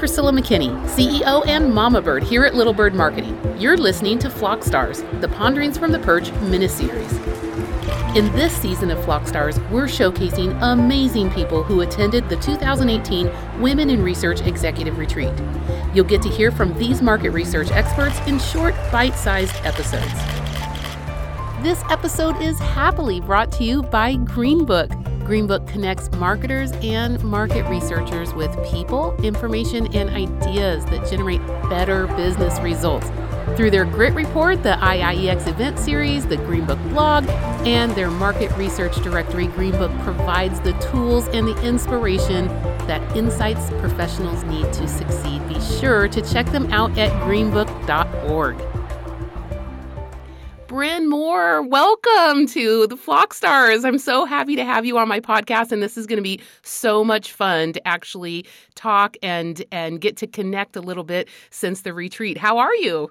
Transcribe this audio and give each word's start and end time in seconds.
Priscilla 0.00 0.32
McKinney, 0.32 0.70
CEO 0.88 1.46
and 1.46 1.74
Mama 1.74 2.00
Bird 2.00 2.22
here 2.22 2.46
at 2.46 2.54
Little 2.54 2.72
Bird 2.72 2.94
Marketing. 2.94 3.38
You're 3.58 3.76
listening 3.76 4.18
to 4.20 4.30
Flock 4.30 4.64
Stars, 4.64 5.02
the 5.20 5.28
Ponderings 5.28 5.76
from 5.76 5.92
the 5.92 5.98
Perch 5.98 6.32
mini-series. 6.32 7.12
In 8.16 8.32
this 8.32 8.56
season 8.56 8.90
of 8.90 9.04
Flock 9.04 9.28
Stars, 9.28 9.60
we're 9.70 9.84
showcasing 9.84 10.58
amazing 10.62 11.30
people 11.32 11.62
who 11.62 11.82
attended 11.82 12.30
the 12.30 12.36
2018 12.36 13.30
Women 13.60 13.90
in 13.90 14.02
Research 14.02 14.40
Executive 14.40 14.96
Retreat. 14.96 15.34
You'll 15.92 16.06
get 16.06 16.22
to 16.22 16.30
hear 16.30 16.50
from 16.50 16.72
these 16.78 17.02
market 17.02 17.32
research 17.32 17.70
experts 17.70 18.18
in 18.26 18.38
short, 18.38 18.74
bite 18.90 19.16
sized 19.16 19.54
episodes. 19.66 20.14
This 21.62 21.84
episode 21.90 22.40
is 22.40 22.58
happily 22.58 23.20
brought 23.20 23.52
to 23.52 23.64
you 23.64 23.82
by 23.82 24.14
Greenbook. 24.14 25.09
Greenbook 25.30 25.64
connects 25.68 26.10
marketers 26.16 26.72
and 26.82 27.22
market 27.22 27.62
researchers 27.70 28.34
with 28.34 28.50
people, 28.68 29.14
information, 29.22 29.86
and 29.94 30.10
ideas 30.10 30.84
that 30.86 31.08
generate 31.08 31.40
better 31.70 32.08
business 32.16 32.58
results. 32.58 33.08
Through 33.56 33.70
their 33.70 33.84
Grit 33.84 34.12
Report, 34.14 34.60
the 34.64 34.72
IIEX 34.72 35.46
event 35.46 35.78
series, 35.78 36.26
the 36.26 36.36
Greenbook 36.36 36.82
blog, 36.90 37.28
and 37.64 37.92
their 37.92 38.10
market 38.10 38.50
research 38.56 38.96
directory, 39.04 39.46
Greenbook 39.46 39.96
provides 40.02 40.58
the 40.62 40.72
tools 40.90 41.28
and 41.28 41.46
the 41.46 41.56
inspiration 41.62 42.48
that 42.88 43.16
insights 43.16 43.70
professionals 43.78 44.42
need 44.42 44.64
to 44.72 44.88
succeed. 44.88 45.46
Be 45.46 45.60
sure 45.60 46.08
to 46.08 46.20
check 46.22 46.46
them 46.46 46.72
out 46.72 46.98
at 46.98 47.12
greenbook.org. 47.22 48.79
Bryn 50.70 51.08
Moore, 51.10 51.62
welcome 51.62 52.46
to 52.46 52.86
the 52.86 52.96
Flock 52.96 53.34
Stars. 53.34 53.84
I'm 53.84 53.98
so 53.98 54.24
happy 54.24 54.54
to 54.54 54.64
have 54.64 54.86
you 54.86 54.98
on 54.98 55.08
my 55.08 55.18
podcast, 55.18 55.72
and 55.72 55.82
this 55.82 55.96
is 55.96 56.06
going 56.06 56.18
to 56.18 56.22
be 56.22 56.40
so 56.62 57.02
much 57.02 57.32
fun 57.32 57.72
to 57.72 57.88
actually 57.88 58.46
talk 58.76 59.16
and 59.20 59.64
and 59.72 60.00
get 60.00 60.16
to 60.18 60.28
connect 60.28 60.76
a 60.76 60.80
little 60.80 61.02
bit 61.02 61.28
since 61.50 61.80
the 61.80 61.92
retreat. 61.92 62.38
How 62.38 62.58
are 62.58 62.72
you? 62.76 63.10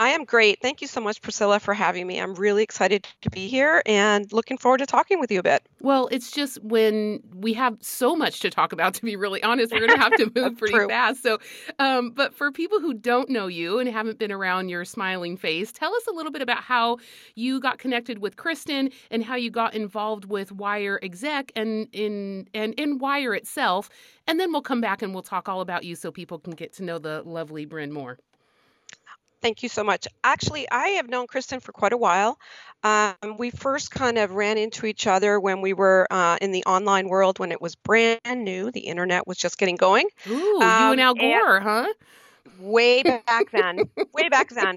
I 0.00 0.08
am 0.08 0.24
great. 0.24 0.62
Thank 0.62 0.80
you 0.80 0.86
so 0.86 0.98
much, 0.98 1.20
Priscilla, 1.20 1.60
for 1.60 1.74
having 1.74 2.06
me. 2.06 2.18
I'm 2.18 2.34
really 2.34 2.62
excited 2.62 3.06
to 3.20 3.28
be 3.28 3.48
here 3.48 3.82
and 3.84 4.32
looking 4.32 4.56
forward 4.56 4.78
to 4.78 4.86
talking 4.86 5.20
with 5.20 5.30
you 5.30 5.40
a 5.40 5.42
bit. 5.42 5.62
Well, 5.82 6.08
it's 6.10 6.30
just 6.30 6.56
when 6.64 7.20
we 7.34 7.52
have 7.52 7.76
so 7.82 8.16
much 8.16 8.40
to 8.40 8.48
talk 8.48 8.72
about, 8.72 8.94
to 9.00 9.02
be 9.02 9.14
really 9.14 9.42
honest, 9.42 9.74
we're 9.74 9.86
going 9.86 9.90
to 9.90 10.02
have 10.02 10.16
to 10.16 10.32
move 10.34 10.56
pretty 10.56 10.72
true. 10.72 10.88
fast. 10.88 11.22
So, 11.22 11.38
um, 11.78 12.12
but 12.12 12.34
for 12.34 12.50
people 12.50 12.80
who 12.80 12.94
don't 12.94 13.28
know 13.28 13.46
you 13.46 13.78
and 13.78 13.90
haven't 13.90 14.18
been 14.18 14.32
around 14.32 14.70
your 14.70 14.86
smiling 14.86 15.36
face, 15.36 15.70
tell 15.70 15.94
us 15.94 16.06
a 16.06 16.12
little 16.12 16.32
bit 16.32 16.40
about 16.40 16.62
how 16.62 16.96
you 17.34 17.60
got 17.60 17.76
connected 17.76 18.20
with 18.20 18.36
Kristin 18.36 18.94
and 19.10 19.22
how 19.22 19.36
you 19.36 19.50
got 19.50 19.74
involved 19.74 20.24
with 20.24 20.50
Wire 20.50 20.98
Exec 21.02 21.52
and 21.54 21.88
in 21.92 22.48
and 22.54 22.72
in 22.80 22.96
Wire 22.96 23.34
itself. 23.34 23.90
And 24.26 24.40
then 24.40 24.50
we'll 24.50 24.62
come 24.62 24.80
back 24.80 25.02
and 25.02 25.12
we'll 25.12 25.22
talk 25.22 25.46
all 25.46 25.60
about 25.60 25.84
you 25.84 25.94
so 25.94 26.10
people 26.10 26.38
can 26.38 26.54
get 26.54 26.72
to 26.76 26.84
know 26.84 26.98
the 26.98 27.22
lovely 27.26 27.66
Bryn 27.66 27.92
Moore. 27.92 28.16
Thank 29.42 29.62
you 29.62 29.68
so 29.68 29.82
much. 29.84 30.06
Actually, 30.22 30.70
I 30.70 30.88
have 30.90 31.08
known 31.08 31.26
Kristin 31.26 31.62
for 31.62 31.72
quite 31.72 31.92
a 31.92 31.96
while. 31.96 32.38
Um, 32.82 33.14
we 33.38 33.50
first 33.50 33.90
kind 33.90 34.18
of 34.18 34.32
ran 34.32 34.58
into 34.58 34.86
each 34.86 35.06
other 35.06 35.38
when 35.40 35.60
we 35.60 35.72
were 35.72 36.06
uh, 36.10 36.38
in 36.40 36.50
the 36.52 36.64
online 36.64 37.08
world 37.08 37.38
when 37.38 37.52
it 37.52 37.60
was 37.60 37.74
brand 37.74 38.20
new. 38.36 38.70
The 38.70 38.80
internet 38.80 39.26
was 39.26 39.36
just 39.38 39.58
getting 39.58 39.76
going. 39.76 40.06
Ooh, 40.28 40.32
you 40.32 40.58
and 40.60 41.00
Al 41.00 41.10
Um, 41.12 41.18
and- 41.20 41.40
Gore, 41.40 41.60
huh? 41.60 41.86
way 42.58 43.02
back 43.26 43.50
then 43.52 43.80
way 44.14 44.28
back 44.28 44.48
then 44.50 44.76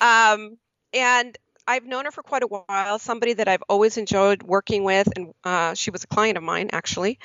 um, 0.00 0.56
and 0.92 1.36
i've 1.66 1.84
known 1.84 2.04
her 2.04 2.10
for 2.10 2.22
quite 2.22 2.42
a 2.42 2.46
while 2.46 2.98
somebody 2.98 3.32
that 3.32 3.48
i've 3.48 3.62
always 3.68 3.96
enjoyed 3.96 4.42
working 4.42 4.84
with 4.84 5.08
and 5.16 5.32
uh, 5.44 5.74
she 5.74 5.90
was 5.90 6.04
a 6.04 6.06
client 6.06 6.36
of 6.36 6.44
mine 6.44 6.68
actually 6.72 7.18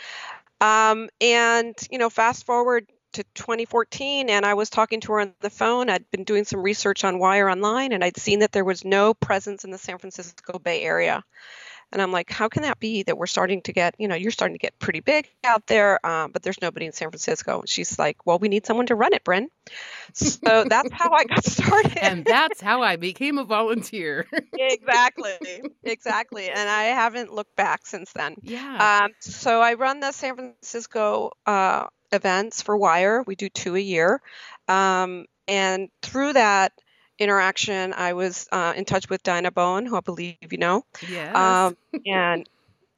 um, 0.61 1.09
and 1.21 1.75
you 1.91 1.97
know 1.97 2.09
fast 2.09 2.45
forward 2.45 2.89
to 3.13 3.23
2014 3.35 4.29
and 4.29 4.45
i 4.45 4.53
was 4.53 4.69
talking 4.69 4.99
to 5.01 5.13
her 5.13 5.19
on 5.21 5.33
the 5.41 5.49
phone 5.49 5.89
i'd 5.89 6.09
been 6.11 6.23
doing 6.23 6.43
some 6.43 6.61
research 6.61 7.03
on 7.03 7.19
wire 7.19 7.49
online 7.49 7.91
and 7.91 8.03
i'd 8.03 8.17
seen 8.17 8.39
that 8.39 8.51
there 8.51 8.65
was 8.65 8.85
no 8.85 9.13
presence 9.13 9.63
in 9.63 9.71
the 9.71 9.77
san 9.77 9.97
francisco 9.97 10.59
bay 10.59 10.81
area 10.81 11.23
and 11.91 12.01
I'm 12.01 12.11
like, 12.11 12.29
how 12.29 12.49
can 12.49 12.63
that 12.63 12.79
be 12.79 13.03
that 13.03 13.17
we're 13.17 13.25
starting 13.25 13.61
to 13.63 13.73
get, 13.73 13.95
you 13.97 14.07
know, 14.07 14.15
you're 14.15 14.31
starting 14.31 14.53
to 14.53 14.59
get 14.59 14.77
pretty 14.77 14.99
big 14.99 15.27
out 15.43 15.65
there, 15.65 16.03
um, 16.05 16.31
but 16.31 16.43
there's 16.43 16.61
nobody 16.61 16.85
in 16.85 16.91
San 16.91 17.09
Francisco. 17.09 17.61
And 17.61 17.69
she's 17.69 17.97
like, 17.97 18.25
well, 18.27 18.37
we 18.37 18.47
need 18.47 18.65
someone 18.65 18.85
to 18.87 18.95
run 18.95 19.13
it, 19.13 19.23
Bryn. 19.23 19.49
So 20.13 20.65
that's 20.65 20.91
how 20.91 21.11
I 21.11 21.23
got 21.23 21.43
started. 21.45 21.97
and 21.97 22.23
that's 22.25 22.61
how 22.61 22.83
I 22.83 22.97
became 22.97 23.39
a 23.39 23.43
volunteer. 23.43 24.27
exactly, 24.53 25.31
exactly. 25.83 26.49
And 26.49 26.69
I 26.69 26.83
haven't 26.83 27.33
looked 27.33 27.55
back 27.55 27.87
since 27.87 28.11
then. 28.13 28.35
yeah. 28.43 29.01
Um, 29.05 29.11
so 29.19 29.59
I 29.59 29.73
run 29.73 29.99
the 29.99 30.11
San 30.11 30.35
Francisco 30.35 31.31
uh, 31.47 31.87
events 32.11 32.61
for 32.61 32.77
Wire. 32.77 33.23
We 33.25 33.35
do 33.35 33.49
two 33.49 33.75
a 33.75 33.79
year. 33.79 34.21
Um, 34.67 35.25
and 35.47 35.89
through 36.01 36.33
that 36.33 36.73
interaction, 37.17 37.93
I 37.93 38.13
was 38.13 38.47
uh, 38.51 38.73
in 38.75 38.85
touch 38.85 39.09
with 39.09 39.23
Dyna 39.23 39.51
Boen, 39.51 39.85
who 39.85 39.95
I 39.97 40.01
believe 40.01 40.37
you 40.51 40.57
know. 40.57 40.85
yes. 41.07 41.35
um, 41.35 41.77
and 42.05 42.49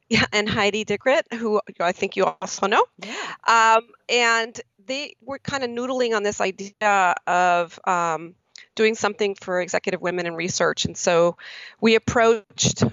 yeah, 0.10 0.26
and 0.34 0.48
Heidi 0.48 0.84
Dickert, 0.84 1.34
who 1.34 1.62
I 1.80 1.94
think 1.94 2.18
you 2.18 2.26
also 2.26 2.68
know. 2.68 2.86
yeah. 3.00 3.78
Um, 3.78 3.88
and 4.10 4.60
they 4.86 5.16
were 5.24 5.40
kind 5.40 5.64
of 5.64 5.70
noodling 5.70 6.16
on 6.16 6.24
this 6.24 6.42
idea 6.42 7.16
of 7.26 7.80
um, 7.86 8.36
doing 8.76 8.96
something 8.96 9.36
for 9.36 9.62
executive 9.62 10.02
women 10.02 10.26
in 10.26 10.36
research, 10.36 10.86
and 10.86 10.98
so 10.98 11.38
we 11.80 11.96
approached 11.96 12.84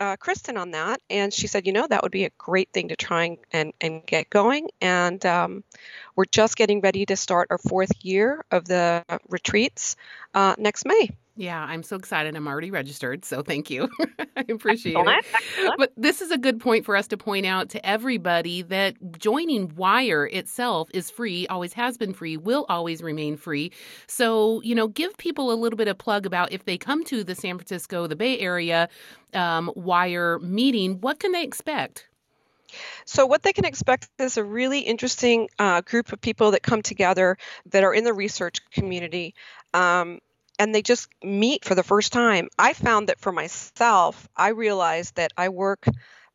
uh, 0.00 0.16
Kristin 0.16 0.58
on 0.58 0.72
that, 0.72 1.00
and 1.08 1.32
she 1.32 1.46
said, 1.46 1.66
you 1.66 1.72
know, 1.72 1.86
that 1.86 2.02
would 2.02 2.12
be 2.12 2.24
a 2.24 2.30
great 2.38 2.70
thing 2.72 2.88
to 2.88 2.96
try 2.96 3.36
and 3.52 3.72
and, 3.80 4.04
get 4.06 4.30
going. 4.30 4.68
And 4.80 5.24
um, 5.24 5.64
we're 6.14 6.26
just 6.26 6.56
getting 6.56 6.80
ready 6.80 7.06
to 7.06 7.16
start 7.16 7.48
our 7.50 7.58
fourth 7.58 7.92
year 8.04 8.44
of 8.50 8.64
the 8.66 9.04
retreats 9.28 9.96
uh, 10.34 10.54
next 10.58 10.84
May. 10.84 11.10
Yeah, 11.38 11.62
I'm 11.62 11.82
so 11.82 11.96
excited. 11.96 12.34
I'm 12.34 12.48
already 12.48 12.70
registered, 12.70 13.24
so 13.24 13.42
thank 13.42 13.68
you. 13.68 13.90
I 14.36 14.44
appreciate 14.48 14.96
it. 14.96 14.98
Excellent, 14.98 15.26
excellent. 15.34 15.78
But 15.78 15.92
this 15.94 16.22
is 16.22 16.30
a 16.30 16.38
good 16.38 16.58
point 16.60 16.86
for 16.86 16.96
us 16.96 17.06
to 17.08 17.18
point 17.18 17.44
out 17.44 17.68
to 17.70 17.86
everybody 17.86 18.62
that 18.62 19.18
joining 19.18 19.74
Wire 19.76 20.26
itself 20.26 20.88
is 20.94 21.10
free, 21.10 21.46
always 21.48 21.74
has 21.74 21.98
been 21.98 22.14
free, 22.14 22.38
will 22.38 22.64
always 22.70 23.02
remain 23.02 23.36
free. 23.36 23.70
So, 24.06 24.62
you 24.62 24.74
know, 24.74 24.88
give 24.88 25.14
people 25.18 25.52
a 25.52 25.56
little 25.56 25.76
bit 25.76 25.88
of 25.88 25.98
plug 25.98 26.24
about 26.24 26.52
if 26.52 26.64
they 26.64 26.78
come 26.78 27.04
to 27.04 27.22
the 27.22 27.34
San 27.34 27.58
Francisco, 27.58 28.06
the 28.06 28.16
Bay 28.16 28.38
Area 28.38 28.88
um, 29.34 29.70
Wire 29.76 30.38
meeting, 30.38 31.02
what 31.02 31.20
can 31.20 31.32
they 31.32 31.44
expect? 31.44 32.08
So, 33.04 33.26
what 33.26 33.42
they 33.42 33.52
can 33.52 33.66
expect 33.66 34.08
is 34.18 34.38
a 34.38 34.44
really 34.44 34.80
interesting 34.80 35.48
uh, 35.58 35.82
group 35.82 36.12
of 36.12 36.20
people 36.20 36.50
that 36.52 36.62
come 36.62 36.80
together 36.80 37.36
that 37.70 37.84
are 37.84 37.92
in 37.92 38.04
the 38.04 38.14
research 38.14 38.58
community. 38.70 39.34
Um, 39.74 40.20
and 40.58 40.74
they 40.74 40.82
just 40.82 41.08
meet 41.22 41.64
for 41.64 41.74
the 41.74 41.82
first 41.82 42.12
time. 42.12 42.48
I 42.58 42.72
found 42.72 43.08
that 43.08 43.20
for 43.20 43.32
myself, 43.32 44.28
I 44.36 44.48
realized 44.48 45.16
that 45.16 45.32
I 45.36 45.48
work 45.48 45.86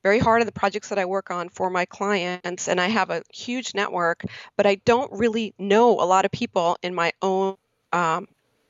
very 0.04 0.20
hard 0.20 0.42
on 0.42 0.46
the 0.46 0.52
projects 0.52 0.90
that 0.90 1.00
I 1.00 1.06
work 1.06 1.30
on 1.30 1.50
for 1.50 1.70
my 1.70 1.86
clients, 1.86 2.68
and 2.68 2.82
I 2.82 2.88
have 2.88 3.09
a 3.09 3.22
huge 3.32 3.76
network, 3.76 4.24
but 4.58 4.66
I 4.66 4.76
don't 4.76 5.12
really 5.12 5.54
know 5.59 6.00
a 6.00 6.06
lot 6.06 6.26
of 6.26 6.32
people 6.32 6.78
in 6.82 6.96
my 6.96 7.12
own 7.22 7.56
um, 7.94 8.28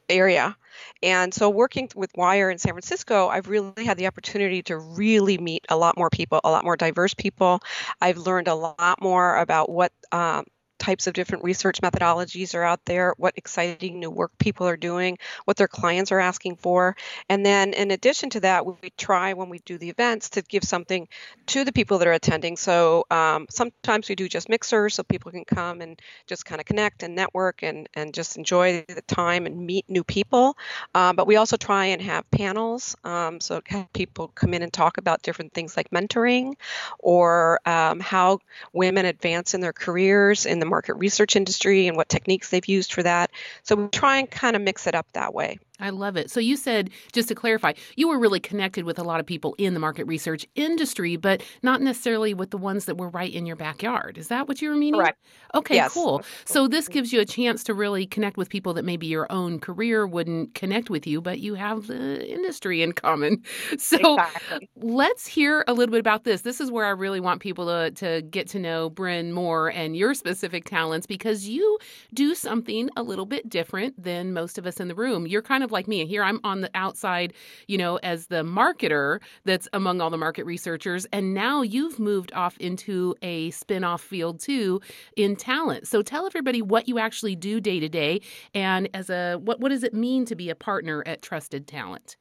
area. 0.09 0.57
And 1.01 1.33
so, 1.33 1.49
working 1.49 1.89
with 1.95 2.11
Wire 2.15 2.49
in 2.49 2.57
San 2.57 2.73
Francisco, 2.73 3.27
I've 3.27 3.47
really 3.47 3.85
had 3.85 3.97
the 3.97 4.07
opportunity 4.07 4.61
to 4.63 4.77
really 4.77 5.37
meet 5.37 5.65
a 5.69 5.77
lot 5.77 5.97
more 5.97 6.09
people, 6.09 6.41
a 6.43 6.51
lot 6.51 6.63
more 6.63 6.75
diverse 6.75 7.13
people. 7.13 7.61
I've 8.01 8.17
learned 8.17 8.47
a 8.47 8.55
lot 8.55 9.01
more 9.01 9.37
about 9.37 9.69
what 9.69 9.91
um, 10.11 10.45
types 10.81 11.05
of 11.05 11.13
different 11.13 11.43
research 11.43 11.79
methodologies 11.81 12.55
are 12.55 12.63
out 12.63 12.83
there, 12.85 13.13
what 13.17 13.35
exciting 13.37 13.99
new 13.99 14.09
work 14.09 14.31
people 14.39 14.67
are 14.67 14.75
doing, 14.75 15.17
what 15.45 15.55
their 15.55 15.67
clients 15.67 16.11
are 16.11 16.19
asking 16.19 16.55
for. 16.55 16.95
And 17.29 17.45
then, 17.45 17.73
in 17.73 17.91
addition 17.91 18.31
to 18.31 18.39
that, 18.39 18.65
we 18.65 18.89
try 18.97 19.33
when 19.33 19.49
we 19.49 19.59
do 19.59 19.77
the 19.77 19.89
events 19.89 20.31
to 20.31 20.41
give 20.41 20.63
something 20.63 21.07
to 21.47 21.63
the 21.63 21.71
people 21.71 21.99
that 21.99 22.07
are 22.07 22.13
attending. 22.13 22.57
So, 22.57 23.05
um, 23.11 23.45
sometimes 23.49 24.09
we 24.09 24.15
do 24.15 24.27
just 24.27 24.49
mixers 24.49 24.95
so 24.95 25.03
people 25.03 25.31
can 25.31 25.45
come 25.45 25.81
and 25.81 26.01
just 26.25 26.45
kind 26.45 26.59
of 26.59 26.65
connect 26.65 27.03
and 27.03 27.15
network 27.15 27.61
and, 27.61 27.87
and 27.93 28.13
just 28.13 28.37
enjoy 28.37 28.83
the 28.87 29.03
time 29.03 29.45
and 29.45 29.65
meet 29.65 29.85
new 29.87 30.03
people. 30.03 30.57
Uh, 30.95 31.13
but 31.13 31.27
we 31.27 31.35
also 31.35 31.57
try 31.57 31.85
and 31.85 32.01
have 32.01 32.29
panels 32.31 32.95
um, 33.03 33.39
so 33.39 33.61
people 33.93 34.29
come 34.29 34.53
in 34.53 34.63
and 34.63 34.73
talk 34.73 34.97
about 34.97 35.21
different 35.21 35.53
things 35.53 35.77
like 35.77 35.89
mentoring 35.91 36.53
or 36.99 37.59
um, 37.65 37.99
how 37.99 38.39
women 38.73 39.05
advance 39.05 39.53
in 39.53 39.61
their 39.61 39.73
careers 39.73 40.45
in 40.45 40.59
the 40.59 40.65
market 40.71 40.95
research 40.95 41.35
industry 41.35 41.87
and 41.87 41.95
what 41.95 42.09
techniques 42.09 42.49
they've 42.49 42.65
used 42.65 42.93
for 42.93 43.03
that. 43.03 43.29
So 43.61 43.75
we 43.75 43.87
try 43.89 44.17
and 44.17 44.31
kind 44.31 44.55
of 44.55 44.63
mix 44.63 44.87
it 44.87 44.95
up 44.95 45.05
that 45.13 45.35
way. 45.35 45.59
I 45.81 45.89
love 45.89 46.15
it. 46.17 46.29
So 46.29 46.39
you 46.39 46.55
said, 46.55 46.89
just 47.11 47.27
to 47.29 47.35
clarify, 47.35 47.73
you 47.95 48.07
were 48.07 48.19
really 48.19 48.39
connected 48.39 48.85
with 48.85 48.99
a 48.99 49.03
lot 49.03 49.19
of 49.19 49.25
people 49.25 49.55
in 49.57 49.73
the 49.73 49.79
market 49.79 50.05
research 50.05 50.45
industry, 50.55 51.15
but 51.15 51.43
not 51.63 51.81
necessarily 51.81 52.33
with 52.33 52.51
the 52.51 52.57
ones 52.57 52.85
that 52.85 52.97
were 52.97 53.09
right 53.09 53.33
in 53.33 53.45
your 53.45 53.55
backyard. 53.55 54.17
Is 54.17 54.27
that 54.27 54.47
what 54.47 54.61
you 54.61 54.69
were 54.69 54.75
meaning? 54.75 54.99
Correct. 54.99 55.19
Okay, 55.55 55.75
yes. 55.75 55.93
cool. 55.93 56.23
So 56.45 56.67
this 56.67 56.87
gives 56.87 57.11
you 57.11 57.19
a 57.19 57.25
chance 57.25 57.63
to 57.65 57.73
really 57.73 58.05
connect 58.05 58.37
with 58.37 58.49
people 58.49 58.73
that 58.75 58.85
maybe 58.85 59.07
your 59.07 59.31
own 59.31 59.59
career 59.59 60.07
wouldn't 60.07 60.53
connect 60.53 60.89
with 60.89 61.05
you, 61.05 61.21
but 61.21 61.39
you 61.39 61.55
have 61.55 61.87
the 61.87 62.27
industry 62.29 62.81
in 62.81 62.93
common. 62.93 63.43
So 63.77 64.15
exactly. 64.15 64.69
let's 64.75 65.25
hear 65.25 65.63
a 65.67 65.73
little 65.73 65.91
bit 65.91 65.99
about 65.99 66.23
this. 66.23 66.41
This 66.41 66.61
is 66.61 66.69
where 66.69 66.85
I 66.85 66.89
really 66.89 67.19
want 67.19 67.41
people 67.41 67.65
to, 67.65 67.91
to 67.91 68.21
get 68.23 68.47
to 68.49 68.59
know 68.59 68.89
Bryn 68.89 69.33
more 69.33 69.69
and 69.71 69.95
your 69.95 70.13
specific 70.13 70.65
talents 70.65 71.07
because 71.07 71.47
you 71.47 71.77
do 72.13 72.35
something 72.35 72.89
a 72.95 73.03
little 73.03 73.25
bit 73.25 73.49
different 73.49 74.01
than 74.01 74.33
most 74.33 74.57
of 74.57 74.65
us 74.65 74.79
in 74.79 74.87
the 74.87 74.95
room. 74.95 75.25
You're 75.25 75.41
kind 75.41 75.63
of 75.63 75.70
like 75.71 75.87
me. 75.87 76.05
Here 76.05 76.23
I'm 76.23 76.39
on 76.43 76.61
the 76.61 76.69
outside, 76.73 77.33
you 77.67 77.77
know, 77.77 77.97
as 77.97 78.27
the 78.27 78.43
marketer 78.43 79.19
that's 79.45 79.67
among 79.73 80.01
all 80.01 80.09
the 80.09 80.17
market 80.17 80.45
researchers. 80.45 81.05
And 81.13 81.33
now 81.33 81.61
you've 81.61 81.99
moved 81.99 82.31
off 82.33 82.57
into 82.57 83.15
a 83.21 83.51
spin 83.51 83.83
off 83.83 84.01
field 84.01 84.39
too 84.39 84.81
in 85.15 85.35
talent. 85.35 85.87
So 85.87 86.01
tell 86.01 86.25
everybody 86.25 86.61
what 86.61 86.87
you 86.87 86.99
actually 86.99 87.35
do 87.35 87.59
day 87.59 87.79
to 87.79 87.89
day 87.89 88.21
and 88.53 88.89
as 88.93 89.09
a 89.09 89.35
what, 89.35 89.59
what 89.59 89.69
does 89.69 89.83
it 89.83 89.93
mean 89.93 90.25
to 90.25 90.35
be 90.35 90.49
a 90.49 90.55
partner 90.55 91.03
at 91.05 91.21
Trusted 91.21 91.67
Talent? 91.67 92.15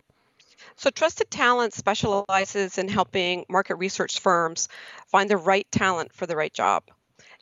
So, 0.76 0.90
Trusted 0.90 1.30
Talent 1.30 1.72
specializes 1.72 2.78
in 2.78 2.88
helping 2.88 3.46
market 3.48 3.76
research 3.76 4.20
firms 4.20 4.68
find 5.06 5.30
the 5.30 5.36
right 5.36 5.66
talent 5.72 6.12
for 6.12 6.26
the 6.26 6.36
right 6.36 6.52
job. 6.52 6.84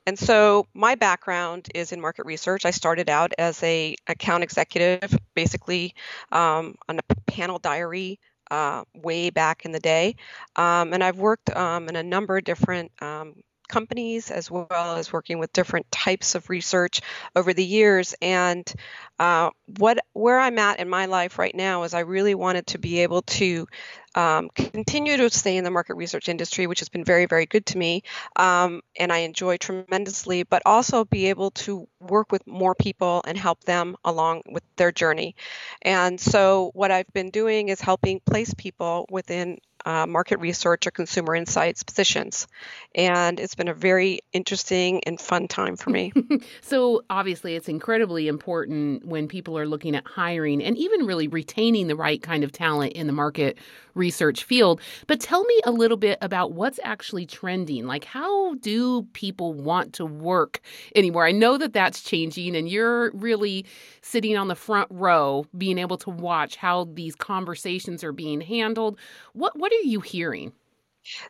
And 0.09 0.17
so 0.17 0.65
my 0.73 0.95
background 0.95 1.67
is 1.75 1.91
in 1.91 2.01
market 2.01 2.25
research. 2.25 2.65
I 2.65 2.71
started 2.71 3.11
out 3.11 3.31
as 3.37 3.61
a 3.61 3.95
account 4.07 4.41
executive, 4.41 5.15
basically 5.35 5.93
um, 6.31 6.73
on 6.89 6.97
a 6.97 7.15
panel 7.27 7.59
diary 7.59 8.19
uh, 8.49 8.85
way 8.95 9.29
back 9.29 9.65
in 9.65 9.71
the 9.71 9.79
day, 9.79 10.15
um, 10.55 10.93
and 10.93 11.03
I've 11.03 11.19
worked 11.19 11.55
um, 11.55 11.87
in 11.89 11.95
a 11.95 12.01
number 12.01 12.37
of 12.37 12.43
different 12.43 12.91
um, 13.03 13.35
companies 13.69 14.31
as 14.31 14.51
well 14.51 14.67
as 14.69 15.13
working 15.13 15.39
with 15.39 15.53
different 15.53 15.89
types 15.91 16.35
of 16.35 16.49
research 16.49 17.01
over 17.35 17.53
the 17.53 17.63
years. 17.63 18.15
And 18.21 18.71
uh, 19.19 19.51
what 19.77 19.99
where 20.13 20.39
I'm 20.39 20.59
at 20.59 20.79
in 20.79 20.89
my 20.89 21.05
life 21.05 21.39
right 21.39 21.55
now 21.55 21.83
is 21.83 21.93
I 21.93 22.01
really 22.01 22.35
wanted 22.35 22.67
to 22.67 22.79
be 22.79 22.99
able 23.03 23.21
to 23.21 23.67
um, 24.15 24.49
continue 24.55 25.17
to 25.17 25.29
stay 25.29 25.57
in 25.57 25.63
the 25.63 25.71
market 25.71 25.95
research 25.95 26.29
industry, 26.29 26.67
which 26.67 26.79
has 26.79 26.89
been 26.89 27.03
very, 27.03 27.25
very 27.25 27.45
good 27.45 27.65
to 27.67 27.77
me, 27.77 28.03
um, 28.35 28.81
and 28.97 29.13
I 29.13 29.19
enjoy 29.19 29.57
tremendously, 29.57 30.43
but 30.43 30.63
also 30.65 31.05
be 31.05 31.27
able 31.27 31.51
to 31.51 31.87
work 31.99 32.31
with 32.31 32.45
more 32.47 32.73
people 32.73 33.21
and 33.25 33.37
help 33.37 33.63
them 33.63 33.95
along 34.03 34.41
with 34.49 34.63
their 34.77 34.91
journey. 34.91 35.35
And 35.81 36.19
so, 36.19 36.71
what 36.73 36.91
I've 36.91 37.11
been 37.13 37.29
doing 37.29 37.69
is 37.69 37.81
helping 37.81 38.19
place 38.19 38.53
people 38.53 39.05
within 39.11 39.59
uh, 39.85 40.05
market 40.05 40.39
research 40.39 40.87
or 40.87 40.91
consumer 40.91 41.35
insights 41.35 41.83
positions. 41.83 42.47
And 42.95 43.39
it's 43.39 43.55
been 43.55 43.67
a 43.67 43.73
very 43.73 44.19
interesting 44.33 45.01
and 45.05 45.19
fun 45.19 45.47
time 45.47 45.75
for 45.75 45.89
me. 45.89 46.11
so, 46.61 47.03
obviously, 47.09 47.55
it's 47.55 47.69
incredibly 47.69 48.27
important 48.27 49.05
when 49.05 49.27
people 49.27 49.57
are 49.57 49.67
looking 49.67 49.95
at 49.95 50.05
hiring 50.05 50.63
and 50.63 50.77
even 50.77 51.05
really 51.05 51.27
retaining 51.27 51.87
the 51.87 51.95
right 51.95 52.21
kind 52.21 52.43
of 52.43 52.51
talent 52.51 52.93
in 52.93 53.07
the 53.07 53.13
market 53.13 53.57
research 53.95 54.43
field. 54.43 54.81
But 55.07 55.19
tell 55.19 55.43
me 55.43 55.61
a 55.65 55.71
little 55.71 55.97
bit 55.97 56.17
about 56.21 56.53
what's 56.53 56.79
actually 56.83 57.25
trending. 57.25 57.85
Like, 57.85 58.05
how 58.05 58.55
do 58.55 59.03
people 59.13 59.53
want 59.53 59.93
to 59.93 60.05
work 60.05 60.61
anymore? 60.95 61.27
I 61.27 61.31
know 61.31 61.57
that 61.57 61.73
that's 61.73 62.01
changing, 62.01 62.55
and 62.55 62.67
you're 62.67 63.11
really 63.11 63.65
sitting 64.01 64.37
on 64.37 64.47
the 64.47 64.55
front 64.55 64.87
row, 64.91 65.45
being 65.57 65.77
able 65.77 65.97
to 65.97 66.09
watch 66.09 66.55
how 66.55 66.85
these 66.93 67.15
conversations 67.15 68.03
are 68.03 68.13
being 68.13 68.41
handled. 68.41 68.97
What 69.33 69.57
what 69.57 69.68
are 69.71 69.87
you 69.87 69.99
hearing? 69.99 70.53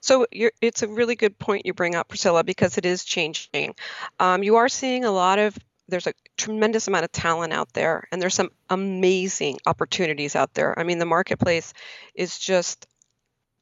So 0.01 0.25
it's 0.31 0.83
a 0.83 0.87
really 0.87 1.15
good 1.15 1.39
point 1.39 1.65
you 1.65 1.73
bring 1.73 1.95
up, 1.95 2.09
Priscilla, 2.09 2.43
because 2.43 2.77
it 2.77 2.85
is 2.85 3.05
changing. 3.05 3.75
Um, 4.19 4.43
you 4.43 4.57
are 4.57 4.67
seeing 4.67 5.05
a 5.05 5.11
lot 5.11 5.39
of 5.39 5.57
there's 5.89 6.07
a 6.07 6.13
tremendous 6.37 6.87
amount 6.87 7.03
of 7.03 7.11
talent 7.11 7.51
out 7.51 7.73
there 7.73 8.07
and 8.11 8.21
there's 8.21 8.35
some 8.35 8.51
amazing 8.69 9.57
opportunities 9.65 10.35
out 10.35 10.53
there 10.53 10.77
i 10.77 10.83
mean 10.83 10.99
the 10.99 11.05
marketplace 11.05 11.73
is 12.13 12.37
just 12.37 12.87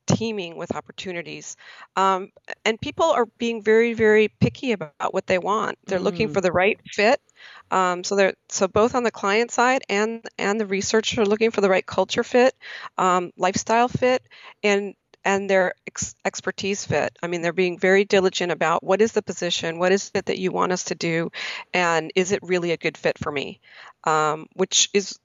teeming 0.08 0.56
with 0.58 0.76
opportunities 0.76 1.56
um, 1.96 2.32
and 2.66 2.80
people 2.82 3.06
are 3.06 3.26
being 3.38 3.62
very 3.62 3.94
very 3.94 4.28
picky 4.28 4.72
about 4.72 5.14
what 5.14 5.28
they 5.28 5.38
want 5.38 5.78
they're 5.86 6.00
mm. 6.00 6.04
looking 6.04 6.34
for 6.34 6.42
the 6.42 6.52
right 6.52 6.80
fit 6.92 7.22
um, 7.70 8.04
so 8.04 8.16
they're 8.16 8.34
so 8.50 8.68
both 8.68 8.96
on 8.96 9.04
the 9.04 9.12
client 9.12 9.52
side 9.52 9.84
and 9.90 10.26
and 10.38 10.60
the 10.60 10.66
researcher 10.66 11.22
are 11.22 11.26
looking 11.26 11.52
for 11.52 11.62
the 11.62 11.70
right 11.70 11.86
culture 11.86 12.24
fit 12.24 12.56
um, 12.98 13.32
lifestyle 13.38 13.88
fit 13.88 14.24
and 14.64 14.96
and 15.28 15.50
their 15.50 15.74
ex- 15.86 16.16
expertise 16.24 16.86
fit. 16.86 17.18
I 17.22 17.28
mean, 17.28 17.42
they're 17.42 17.52
being 17.52 17.78
very 17.78 18.06
diligent 18.06 18.50
about 18.50 18.82
what 18.82 19.02
is 19.02 19.12
the 19.12 19.22
position, 19.22 19.78
what 19.78 19.92
is 19.92 20.10
it 20.14 20.28
that 20.28 20.38
you 20.38 20.54
want 20.54 20.72
us 20.72 20.86
to 20.86 20.96
do, 20.96 21.32
and 21.74 22.14
is 22.16 22.32
it 22.32 22.40
really 22.44 22.72
a 22.72 22.78
good 22.78 22.98
fit 22.98 23.18
for 23.18 23.30
me? 23.30 23.60
Um, 24.06 24.48
which 24.54 24.90
is 24.94 25.20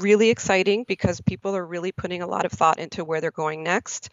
really 0.00 0.30
exciting 0.30 0.84
because 0.86 1.20
people 1.20 1.56
are 1.56 1.64
really 1.64 1.92
putting 1.92 2.22
a 2.22 2.26
lot 2.26 2.44
of 2.44 2.52
thought 2.52 2.78
into 2.78 3.04
where 3.04 3.20
they're 3.20 3.30
going 3.30 3.62
next. 3.62 4.10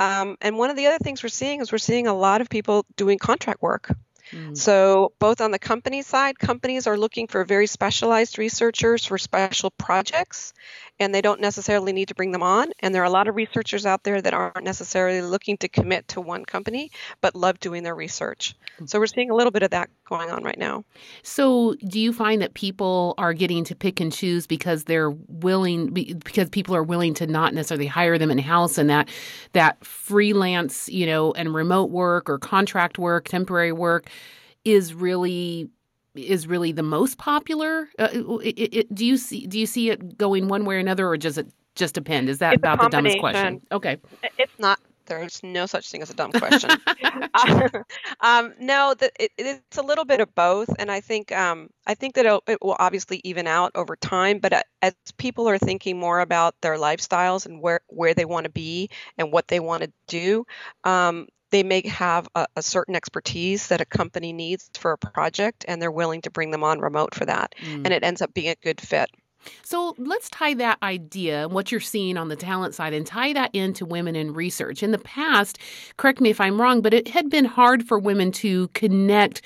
Um, 0.00 0.36
and 0.40 0.56
one 0.56 0.70
of 0.70 0.76
the 0.76 0.86
other 0.86 0.98
things 0.98 1.22
we're 1.22 1.28
seeing 1.28 1.60
is 1.60 1.72
we're 1.72 1.78
seeing 1.78 2.06
a 2.06 2.14
lot 2.14 2.40
of 2.40 2.48
people 2.48 2.86
doing 2.96 3.18
contract 3.18 3.62
work. 3.62 3.90
Mm. 4.32 4.56
So, 4.56 5.12
both 5.18 5.40
on 5.40 5.50
the 5.50 5.58
company 5.58 6.02
side, 6.02 6.38
companies 6.38 6.86
are 6.86 6.96
looking 6.96 7.26
for 7.26 7.44
very 7.44 7.66
specialized 7.66 8.38
researchers 8.38 9.04
for 9.04 9.18
special 9.18 9.70
projects, 9.70 10.52
and 11.00 11.14
they 11.14 11.20
don't 11.20 11.40
necessarily 11.40 11.92
need 11.92 12.08
to 12.08 12.14
bring 12.14 12.32
them 12.32 12.42
on. 12.42 12.72
And 12.80 12.94
there 12.94 13.02
are 13.02 13.06
a 13.06 13.10
lot 13.10 13.28
of 13.28 13.36
researchers 13.36 13.86
out 13.86 14.04
there 14.04 14.20
that 14.20 14.34
aren't 14.34 14.64
necessarily 14.64 15.22
looking 15.22 15.56
to 15.58 15.68
commit 15.68 16.08
to 16.08 16.20
one 16.20 16.44
company, 16.44 16.90
but 17.20 17.34
love 17.34 17.60
doing 17.60 17.82
their 17.82 17.94
research. 17.94 18.54
So, 18.86 18.98
we're 18.98 19.06
seeing 19.06 19.30
a 19.30 19.34
little 19.34 19.50
bit 19.50 19.62
of 19.62 19.70
that 19.70 19.90
going 20.04 20.30
on 20.30 20.44
right 20.44 20.58
now. 20.58 20.84
So, 21.22 21.74
do 21.86 22.00
you 22.00 22.12
find 22.12 22.42
that 22.42 22.54
people 22.54 23.14
are 23.18 23.32
getting 23.32 23.64
to 23.64 23.74
pick 23.74 24.00
and 24.00 24.12
choose 24.12 24.46
because 24.46 24.84
they're 24.84 25.10
willing, 25.10 25.92
because 25.92 26.48
people 26.50 26.74
are 26.74 26.82
willing 26.82 27.14
to 27.14 27.26
not 27.26 27.54
necessarily 27.54 27.86
hire 27.86 28.18
them 28.18 28.30
in 28.30 28.38
house, 28.38 28.78
and 28.78 28.88
that 28.90 29.08
that 29.52 29.84
freelance, 29.84 30.88
you 30.88 31.06
know, 31.06 31.32
and 31.32 31.54
remote 31.54 31.90
work 31.90 32.28
or 32.28 32.38
contract 32.38 32.98
work, 32.98 33.28
temporary 33.28 33.72
work 33.72 34.08
is 34.64 34.94
really 34.94 35.70
is 36.14 36.46
really 36.46 36.72
the 36.72 36.82
most 36.82 37.18
popular? 37.18 37.88
Uh, 37.98 38.08
it, 38.42 38.74
it, 38.74 38.94
do 38.94 39.06
you 39.06 39.16
see 39.16 39.46
do 39.46 39.58
you 39.58 39.66
see 39.66 39.90
it 39.90 40.18
going 40.18 40.48
one 40.48 40.64
way 40.64 40.76
or 40.76 40.78
another, 40.78 41.08
or 41.08 41.16
does 41.16 41.38
it 41.38 41.48
just 41.74 41.94
depend? 41.94 42.28
Is 42.28 42.38
that 42.38 42.54
it's 42.54 42.60
about 42.60 42.80
the 42.80 42.88
dumbest 42.88 43.18
question? 43.18 43.60
Okay, 43.72 43.98
it's 44.38 44.58
not. 44.58 44.80
There's 45.06 45.42
no 45.42 45.64
such 45.64 45.90
thing 45.90 46.02
as 46.02 46.10
a 46.10 46.14
dumb 46.14 46.32
question. 46.32 46.68
um, 48.20 48.52
no, 48.60 48.94
the, 48.98 49.10
it, 49.18 49.32
it's 49.38 49.78
a 49.78 49.82
little 49.82 50.04
bit 50.04 50.20
of 50.20 50.34
both, 50.34 50.68
and 50.78 50.90
I 50.90 51.00
think 51.00 51.32
um, 51.32 51.70
I 51.86 51.94
think 51.94 52.14
that 52.16 52.26
it 52.46 52.62
will 52.62 52.76
obviously 52.78 53.22
even 53.24 53.46
out 53.46 53.72
over 53.74 53.96
time. 53.96 54.38
But 54.38 54.52
uh, 54.52 54.62
as 54.82 54.94
people 55.16 55.48
are 55.48 55.56
thinking 55.56 55.98
more 55.98 56.20
about 56.20 56.54
their 56.60 56.76
lifestyles 56.76 57.46
and 57.46 57.62
where 57.62 57.80
where 57.86 58.12
they 58.12 58.26
want 58.26 58.44
to 58.44 58.50
be 58.50 58.90
and 59.16 59.32
what 59.32 59.48
they 59.48 59.60
want 59.60 59.82
to 59.82 59.92
do, 60.08 60.44
um, 60.84 61.26
they 61.50 61.62
may 61.62 61.86
have 61.86 62.28
a, 62.34 62.46
a, 62.56 62.62
certain 62.62 62.94
expertise 62.94 63.68
that 63.68 63.80
a 63.80 63.84
company 63.84 64.32
needs 64.32 64.70
for 64.78 64.92
a 64.92 64.98
project 64.98 65.64
and 65.68 65.80
they're 65.80 65.90
willing 65.90 66.20
to 66.22 66.30
bring 66.30 66.50
them 66.50 66.64
on 66.64 66.80
remote 66.80 67.14
for 67.14 67.24
that 67.24 67.54
mm. 67.60 67.74
and 67.84 67.88
it 67.88 68.02
ends 68.02 68.22
up 68.22 68.32
being 68.34 68.50
a 68.50 68.56
good 68.62 68.80
fit 68.80 69.10
so 69.62 69.94
let's 69.98 70.28
tie 70.30 70.54
that 70.54 70.78
idea, 70.82 71.48
what 71.48 71.70
you're 71.70 71.80
seeing 71.80 72.16
on 72.16 72.28
the 72.28 72.36
talent 72.36 72.74
side, 72.74 72.92
and 72.92 73.06
tie 73.06 73.32
that 73.32 73.54
into 73.54 73.84
women 73.84 74.16
in 74.16 74.34
research. 74.34 74.82
In 74.82 74.90
the 74.90 74.98
past, 74.98 75.58
correct 75.96 76.20
me 76.20 76.30
if 76.30 76.40
I'm 76.40 76.60
wrong, 76.60 76.80
but 76.80 76.94
it 76.94 77.08
had 77.08 77.30
been 77.30 77.44
hard 77.44 77.86
for 77.86 77.98
women 77.98 78.32
to 78.32 78.68
connect 78.68 79.42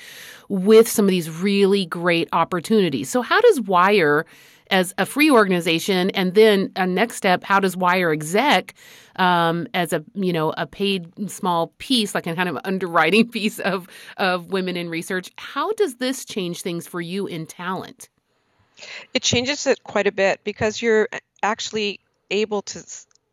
with 0.49 0.87
some 0.87 1.05
of 1.05 1.09
these 1.09 1.29
really 1.29 1.85
great 1.85 2.29
opportunities. 2.33 3.09
So, 3.09 3.21
how 3.21 3.39
does 3.41 3.61
Wire 3.61 4.25
as 4.71 4.93
a 4.97 5.05
free 5.05 5.29
organization, 5.29 6.09
and 6.11 6.33
then 6.33 6.71
a 6.75 6.85
next 6.87 7.15
step, 7.17 7.43
how 7.43 7.59
does 7.59 7.75
Wire 7.75 8.11
Exec 8.11 8.73
um, 9.17 9.67
as 9.73 9.93
a 9.93 10.03
you 10.13 10.33
know 10.33 10.53
a 10.57 10.65
paid 10.65 11.29
small 11.29 11.67
piece, 11.77 12.15
like 12.15 12.27
a 12.27 12.35
kind 12.35 12.49
of 12.49 12.57
underwriting 12.63 13.27
piece 13.31 13.59
of 13.59 13.87
of 14.17 14.47
women 14.47 14.77
in 14.77 14.89
research? 14.89 15.31
How 15.37 15.71
does 15.73 15.95
this 15.95 16.25
change 16.25 16.61
things 16.61 16.87
for 16.87 17.01
you 17.01 17.27
in 17.27 17.45
talent? 17.45 18.09
It 19.13 19.23
changes 19.23 19.67
it 19.67 19.83
quite 19.83 20.07
a 20.07 20.11
bit 20.11 20.43
because 20.43 20.81
you're 20.81 21.07
actually 21.41 21.99
able 22.31 22.63
to 22.63 22.83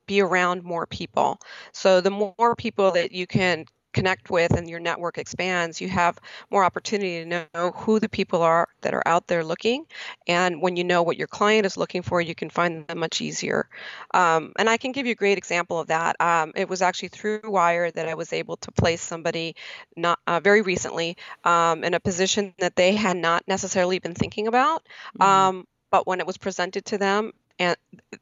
be 0.07 0.21
around 0.21 0.65
more 0.65 0.87
people. 0.87 1.39
So 1.73 2.01
the 2.01 2.11
more 2.11 2.55
people 2.57 2.93
that 2.93 3.13
you 3.13 3.27
can 3.27 3.65
connect 3.93 4.31
with 4.31 4.53
and 4.53 4.69
your 4.69 4.81
network 4.81 5.19
expands, 5.19 5.81
you 5.81 5.89
have 5.89 6.19
more 6.51 6.65
opportunity 6.65 7.25
to 7.25 7.49
know 7.55 7.71
who 7.73 7.99
the 8.01 8.09
people 8.09 8.43
are 8.43 8.69
that 8.83 8.95
are 8.95 9.03
out 9.07 9.27
there 9.27 9.45
looking. 9.45 9.87
And 10.27 10.63
when 10.63 10.77
you 10.77 10.85
know 10.85 11.03
what 11.03 11.17
your 11.17 11.27
client 11.27 11.67
is 11.67 11.77
looking 11.77 12.03
for, 12.03 12.21
you 12.21 12.35
can 12.35 12.51
find 12.51 12.87
them 12.87 12.99
much 12.99 13.21
easier. 13.21 13.69
Um, 14.15 14.53
and 14.59 14.69
I 14.69 14.77
can 14.77 14.93
give 14.93 15.07
you 15.07 15.13
a 15.13 15.17
great 15.17 15.39
example 15.39 15.81
of 15.81 15.89
that. 15.89 16.21
Um, 16.21 16.53
it 16.55 16.69
was 16.69 16.83
actually 16.83 17.09
through 17.09 17.41
Wire 17.45 17.91
that 17.91 18.09
I 18.09 18.15
was 18.15 18.33
able 18.33 18.57
to 18.59 18.73
place 18.73 19.03
somebody 19.03 19.57
not 19.97 20.19
uh, 20.27 20.41
very 20.41 20.63
recently 20.63 21.17
um, 21.45 21.85
in 21.85 21.95
a 21.95 22.01
position 22.01 22.55
that 22.59 22.77
they 22.77 22.95
had 22.95 23.17
not 23.17 23.47
necessarily 23.49 23.99
been 23.99 24.15
thinking 24.15 24.47
about. 24.47 24.87
Mm-hmm. 25.19 25.23
Um, 25.23 25.67
but 25.91 26.07
when 26.07 26.21
it 26.21 26.27
was 26.27 26.39
presented 26.39 26.85
to 26.87 26.99
them, 26.99 27.33
and 27.61 27.77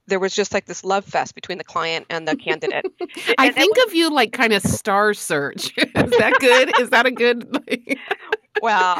there 0.07 0.19
was 0.19 0.35
just 0.35 0.53
like 0.53 0.67
this 0.67 0.85
love 0.85 1.05
fest 1.05 1.35
between 1.35 1.57
the 1.57 1.65
client 1.65 2.05
and 2.11 2.29
the 2.29 2.37
candidate. 2.37 2.85
I 3.39 3.47
And 3.47 3.55
think 3.55 3.77
was- 3.77 3.87
of 3.87 3.95
you 3.95 4.11
like 4.13 4.33
kind 4.33 4.53
of 4.53 4.63
star 4.63 5.15
search. 5.15 5.73
Is 5.79 5.85
that 6.19 6.37
good? 6.41 6.79
Is 6.81 6.91
that 6.91 7.07
a 7.07 7.11
good? 7.11 7.51
like- 7.55 7.99
well, 8.63 8.97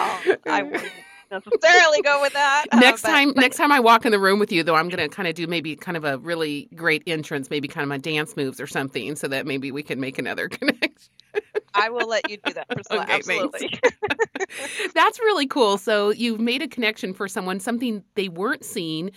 I 0.47 0.63
wouldn't 0.63 0.91
necessarily 1.31 2.01
go 2.03 2.23
with 2.23 2.33
that. 2.33 2.67
uh, 2.73 2.79
next 2.79 3.03
but- 3.03 3.09
time, 3.09 3.33
but 3.35 3.41
next 3.43 3.57
time 3.59 3.71
I 3.73 3.81
walk 3.81 4.07
in 4.07 4.13
the 4.13 4.19
room 4.19 4.39
with 4.39 4.51
you, 4.53 4.63
though, 4.63 4.77
I'm 4.77 4.89
gonna 4.89 5.09
kind 5.11 5.29
of 5.29 5.35
do 5.35 5.47
maybe 5.47 5.77
kind 5.77 5.97
of 5.97 6.05
a 6.05 6.17
really 6.19 6.69
great 6.75 7.03
entrance, 7.07 7.51
maybe 7.51 7.69
kind 7.69 7.83
of 7.83 7.89
my 7.89 7.99
dance 7.99 8.37
moves 8.37 8.61
or 8.61 8.67
something, 8.67 9.17
so 9.17 9.29
that 9.29 9.45
maybe 9.47 9.71
we 9.73 9.83
can 9.83 10.01
make 10.01 10.19
another 10.19 10.49
connection. 10.49 10.89
I 11.75 11.91
will 11.91 12.09
let 12.09 12.31
you 12.31 12.39
do 12.45 12.55
that, 12.55 12.69
Priscilla. 12.69 13.03
Okay, 13.03 13.13
absolutely. 13.13 13.79
That's 14.95 15.19
really 15.21 15.47
cool. 15.47 15.79
So 15.79 16.11
you've 16.11 16.41
made 16.41 16.63
a 16.63 16.69
connection 16.69 17.13
for 17.13 17.29
someone, 17.29 17.61
something 17.61 18.03
they 18.15 18.29
weren't 18.29 18.65
seeing. 18.65 19.11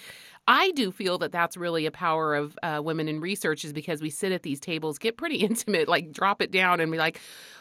I 0.47 0.71
do 0.71 0.91
feel 0.91 1.17
that 1.19 1.31
that's 1.31 1.55
really 1.55 1.85
a 1.85 1.91
power 1.91 2.35
of 2.35 2.57
uh, 2.63 2.81
women 2.83 3.07
in 3.07 3.21
research 3.21 3.63
is 3.63 3.71
because 3.73 4.01
we 4.01 4.09
sit 4.09 4.31
at 4.31 4.43
these 4.43 4.59
tables, 4.59 4.97
get 4.97 5.15
pretty 5.17 5.35
intimate, 5.45 5.87
like 5.87 6.11
drop 6.11 6.41
it 6.41 6.51
down 6.51 6.79
and 6.79 6.91
be 6.91 6.97
like, 6.97 7.19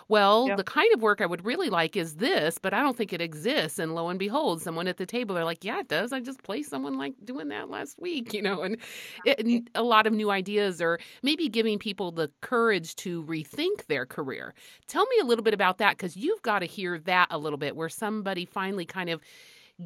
well, 0.09 0.49
Yep. 0.49 0.57
the 0.57 0.65
kind 0.65 0.93
of 0.93 1.01
work 1.03 1.21
I 1.21 1.27
would 1.27 1.45
really 1.45 1.71
like 1.71 1.95
is 1.97 2.17
this, 2.17 2.59
but 2.59 2.75
I 2.75 2.81
don't 2.81 2.97
think 2.97 3.13
it 3.13 3.21
exists. 3.21 3.79
And 3.79 3.95
lo 3.95 4.09
and 4.09 4.19
behold, 4.19 4.61
someone 4.61 4.89
at 4.89 4.97
the 4.97 5.07
table, 5.07 5.35
they're 5.37 5.45
like, 5.45 5.63
yeah, 5.63 5.79
it 5.81 5.89
does. 5.89 6.13
I 6.13 6.19
just 6.19 6.43
placed 6.43 6.71
someone 6.71 6.99
like 6.99 7.15
doing 7.25 7.49
that 7.49 7.71
last 7.71 7.97
week, 8.01 8.33
you 8.35 8.43
know, 8.43 8.63
and, 8.63 8.77
it, 9.25 9.39
and 9.39 9.71
a 9.77 9.83
lot 9.85 10.07
of 10.09 10.13
new 10.13 10.31
ideas 10.31 10.81
or 10.83 10.99
maybe 11.23 11.49
giving 11.49 11.79
people 11.79 12.11
the 12.11 12.31
courage 12.41 12.97
to 12.97 13.23
rethink 13.25 13.87
their 13.87 14.05
career. 14.07 14.53
Tell 14.89 15.07
me 15.07 15.17
a 15.23 15.25
little 15.25 15.45
bit 15.45 15.55
about 15.55 15.79
that 15.79 15.97
because 15.97 16.17
you've 16.17 16.43
got 16.43 16.61
to 16.61 16.67
hear 16.67 16.99
that 17.01 17.29
a 17.31 17.39
little 17.39 17.59
bit 17.59 17.77
where 17.77 17.89
somebody 17.89 18.45
finally 18.47 18.87
kind 18.87 19.11
of 19.11 19.21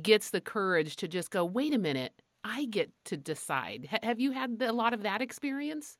gets 0.02 0.30
the 0.30 0.40
courage 0.40 0.96
to 0.96 1.08
just 1.08 1.30
go, 1.30 1.44
wait 1.44 1.74
a 1.74 1.78
minute, 1.78 2.12
I 2.44 2.66
get 2.66 2.92
to 3.06 3.16
decide. 3.16 3.88
Ha- 3.90 3.98
have 4.02 4.20
you 4.20 4.30
had 4.32 4.60
a 4.62 4.72
lot 4.72 4.92
of 4.94 5.02
that 5.02 5.22
experience? 5.22 5.96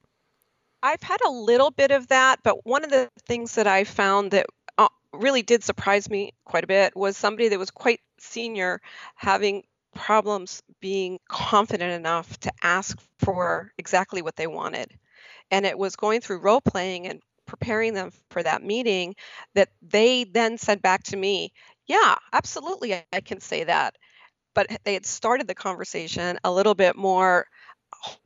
I've 0.83 1.03
had 1.03 1.21
a 1.25 1.31
little 1.31 1.71
bit 1.71 1.91
of 1.91 2.09
that, 2.09 2.41
but 2.43 2.65
one 2.67 2.85
of 2.85 2.91
the 2.91 3.11
things 3.27 3.55
that 3.55 3.67
I 3.67 3.85
found 3.85 4.33
that 4.33 4.47
uh, 4.77 4.89
really 5.13 5.43
did 5.43 5.65
surprise 5.65 6.11
me 6.11 6.33
quite 6.45 6.65
a 6.65 6.69
bit 6.69 6.95
was 6.95 7.17
somebody 7.17 7.49
that 7.49 7.59
was 7.59 7.71
quite 7.71 8.01
senior 8.19 8.81
having 9.15 9.65
problems 9.95 10.63
being 10.81 11.19
confident 11.29 11.93
enough 11.93 12.39
to 12.41 12.53
ask 12.63 12.99
for 13.19 13.73
exactly 13.79 14.21
what 14.23 14.37
they 14.37 14.47
wanted. 14.47 14.99
And 15.51 15.65
it 15.65 15.79
was 15.79 15.97
going 15.97 16.21
through 16.21 16.41
role 16.41 16.61
playing 16.61 17.07
and 17.07 17.23
preparing 17.47 17.95
them 17.95 18.11
for 18.31 18.43
that 18.43 18.63
meeting 18.63 19.15
that 19.55 19.71
they 19.83 20.25
then 20.25 20.59
said 20.59 20.83
back 20.83 21.05
to 21.05 21.17
me, 21.17 21.53
Yeah, 21.87 22.17
absolutely, 22.33 22.95
I 23.13 23.21
can 23.21 23.41
say 23.41 23.65
that. 23.65 23.97
But 24.55 24.69
they 24.85 24.95
had 24.95 25.07
started 25.07 25.49
the 25.49 25.55
conversation 25.55 26.39
a 26.45 26.53
little 26.53 26.75
bit 26.75 26.97
more 26.97 27.47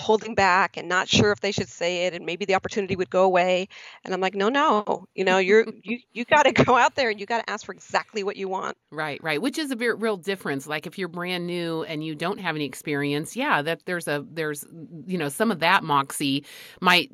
holding 0.01 0.35
back 0.35 0.77
and 0.77 0.89
not 0.89 1.09
sure 1.09 1.33
if 1.33 1.41
they 1.41 1.53
should 1.53 1.69
say 1.69 2.07
it 2.07 2.15
and 2.15 2.25
maybe 2.27 2.45
the 2.45 2.55
opportunity 2.55 2.97
would 2.97 3.11
go 3.11 3.25
away 3.25 3.69
and 4.05 4.15
i'm 4.15 4.21
like 4.21 4.35
no 4.35 4.49
no 4.49 5.07
you 5.15 5.25
know 5.25 5.39
you're 5.39 5.67
you 5.83 5.99
you 6.13 6.25
got 6.25 6.45
to 6.45 6.53
go 6.53 6.77
out 6.77 6.95
there 6.97 7.11
and 7.11 7.21
you 7.21 7.27
got 7.27 7.39
to 7.45 7.51
ask 7.51 7.67
for 7.67 7.73
exactly 7.73 8.23
what 8.23 8.37
you 8.37 8.49
want 8.49 8.77
Right, 8.91 9.23
right. 9.23 9.43
Which 9.43 9.59
is 9.59 9.71
a 9.71 9.77
very 9.77 9.95
real 9.97 10.17
difference. 10.17 10.67
Like 10.67 10.87
if 10.87 10.97
you're 10.97 11.09
brand 11.09 11.47
new 11.47 11.83
and 11.83 12.03
you 12.03 12.15
don't 12.15 12.39
have 12.41 12.57
any 12.57 12.65
experience, 12.65 13.37
yeah, 13.37 13.61
that 13.61 13.83
there's 13.85 14.09
a 14.09 14.25
there's 14.31 14.65
you 15.07 15.19
know 15.19 15.29
some 15.29 15.51
of 15.51 15.59
that 15.59 15.85
moxie 15.85 16.47
might 16.81 17.11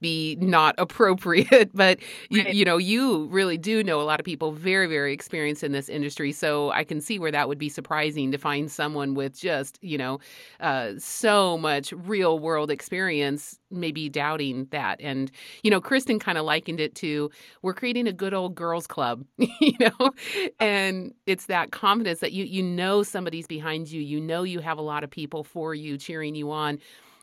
be 0.00 0.36
not 0.40 0.76
appropriate, 0.78 1.70
but 1.74 1.98
you, 2.30 2.44
Right. 2.44 2.48
you 2.48 2.64
know 2.64 2.76
you 2.76 3.26
really 3.26 3.58
do 3.58 3.82
know 3.82 4.00
a 4.00 4.04
lot 4.04 4.20
of 4.20 4.24
people 4.24 4.52
very 4.52 4.86
very 4.86 5.12
experienced 5.12 5.64
in 5.64 5.72
this 5.72 5.88
industry. 5.88 6.30
So 6.30 6.70
I 6.70 6.84
can 6.84 7.00
see 7.00 7.18
where 7.18 7.32
that 7.32 7.48
would 7.48 7.58
be 7.58 7.70
surprising 7.70 8.30
to 8.30 8.38
find 8.38 8.70
someone 8.70 9.14
with 9.14 9.36
just 9.36 9.80
you 9.82 9.98
know 9.98 10.20
uh, 10.60 10.92
so 10.98 11.58
much 11.58 11.92
real 11.96 12.38
world 12.38 12.70
experience 12.70 13.58
maybe 13.70 14.08
doubting 14.08 14.66
that. 14.70 15.00
And 15.00 15.30
you 15.62 15.70
know 15.70 15.80
Kristin 15.80 16.20
kind 16.20 16.38
of 16.38 16.44
likened 16.44 16.80
it 16.80 16.94
to 16.96 17.30
we're 17.62 17.74
creating 17.74 18.06
a 18.06 18.12
good 18.12 18.34
old 18.34 18.54
girls 18.54 18.86
club, 18.86 19.24
you 19.38 19.76
know, 19.80 20.12
and 20.60 21.14
it's 21.26 21.46
that 21.46 21.72
confidence 21.72 22.20
that 22.20 22.32
you 22.32 22.44
you 22.44 22.62
know 22.62 23.02
somebody's 23.02 23.46
behind 23.46 23.90
you 23.90 24.00
you 24.00 24.20
know 24.20 24.42
you 24.42 24.60
have 24.60 24.78
a 24.78 24.82
lot 24.82 25.04
of 25.04 25.10
people 25.10 25.44
for 25.44 25.74
you 25.74 25.96
cheering 25.96 26.34
you 26.34 26.50
on 26.50 26.78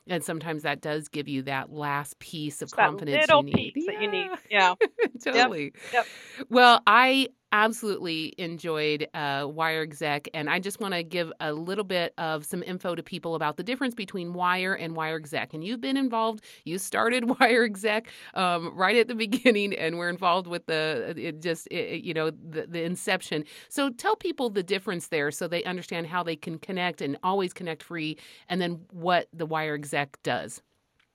and 0.07 0.23
sometimes 0.23 0.63
that 0.63 0.81
does 0.81 1.07
give 1.07 1.27
you 1.27 1.43
that 1.43 1.71
last 1.71 2.19
piece 2.19 2.61
of 2.61 2.69
that 2.71 2.75
confidence 2.75 3.25
you 3.29 3.43
need. 3.43 3.73
piece 3.73 3.85
that 3.85 4.01
you 4.01 4.11
need. 4.11 4.29
Yeah, 4.49 4.75
yeah. 4.99 5.07
Totally. 5.23 5.73
Yep. 5.93 6.05
well 6.49 6.81
i 6.87 7.27
absolutely 7.53 8.33
enjoyed 8.39 9.07
uh, 9.13 9.45
wire 9.47 9.83
exec 9.83 10.27
and 10.33 10.49
i 10.49 10.59
just 10.59 10.79
want 10.81 10.91
to 10.93 11.03
give 11.03 11.31
a 11.39 11.53
little 11.53 11.83
bit 11.83 12.11
of 12.17 12.43
some 12.43 12.63
info 12.63 12.95
to 12.95 13.03
people 13.03 13.35
about 13.35 13.57
the 13.57 13.63
difference 13.63 13.93
between 13.93 14.33
wire 14.33 14.73
and 14.73 14.95
wire 14.95 15.15
exec 15.15 15.53
and 15.53 15.63
you've 15.63 15.79
been 15.79 15.95
involved 15.95 16.43
you 16.65 16.79
started 16.79 17.25
wire 17.39 17.63
exec 17.63 18.07
um, 18.33 18.75
right 18.75 18.97
at 18.97 19.07
the 19.07 19.15
beginning 19.25 19.73
and 19.75 19.99
we're 19.99 20.09
involved 20.09 20.47
with 20.47 20.65
the 20.65 21.13
it 21.15 21.41
just 21.41 21.67
it- 21.69 22.03
you 22.03 22.13
know 22.13 22.31
the, 22.31 22.65
the 22.67 22.81
inception. 22.83 23.43
So 23.69 23.89
tell 23.91 24.15
people 24.15 24.49
the 24.49 24.63
difference 24.63 25.07
there 25.09 25.29
so 25.31 25.47
they 25.47 25.63
understand 25.63 26.07
how 26.07 26.23
they 26.23 26.35
can 26.35 26.57
connect 26.57 27.01
and 27.01 27.17
always 27.23 27.53
connect 27.53 27.83
free 27.83 28.17
and 28.49 28.59
then 28.61 28.81
what 28.91 29.27
the 29.33 29.45
wire 29.45 29.75
exec 29.75 30.17
does 30.23 30.61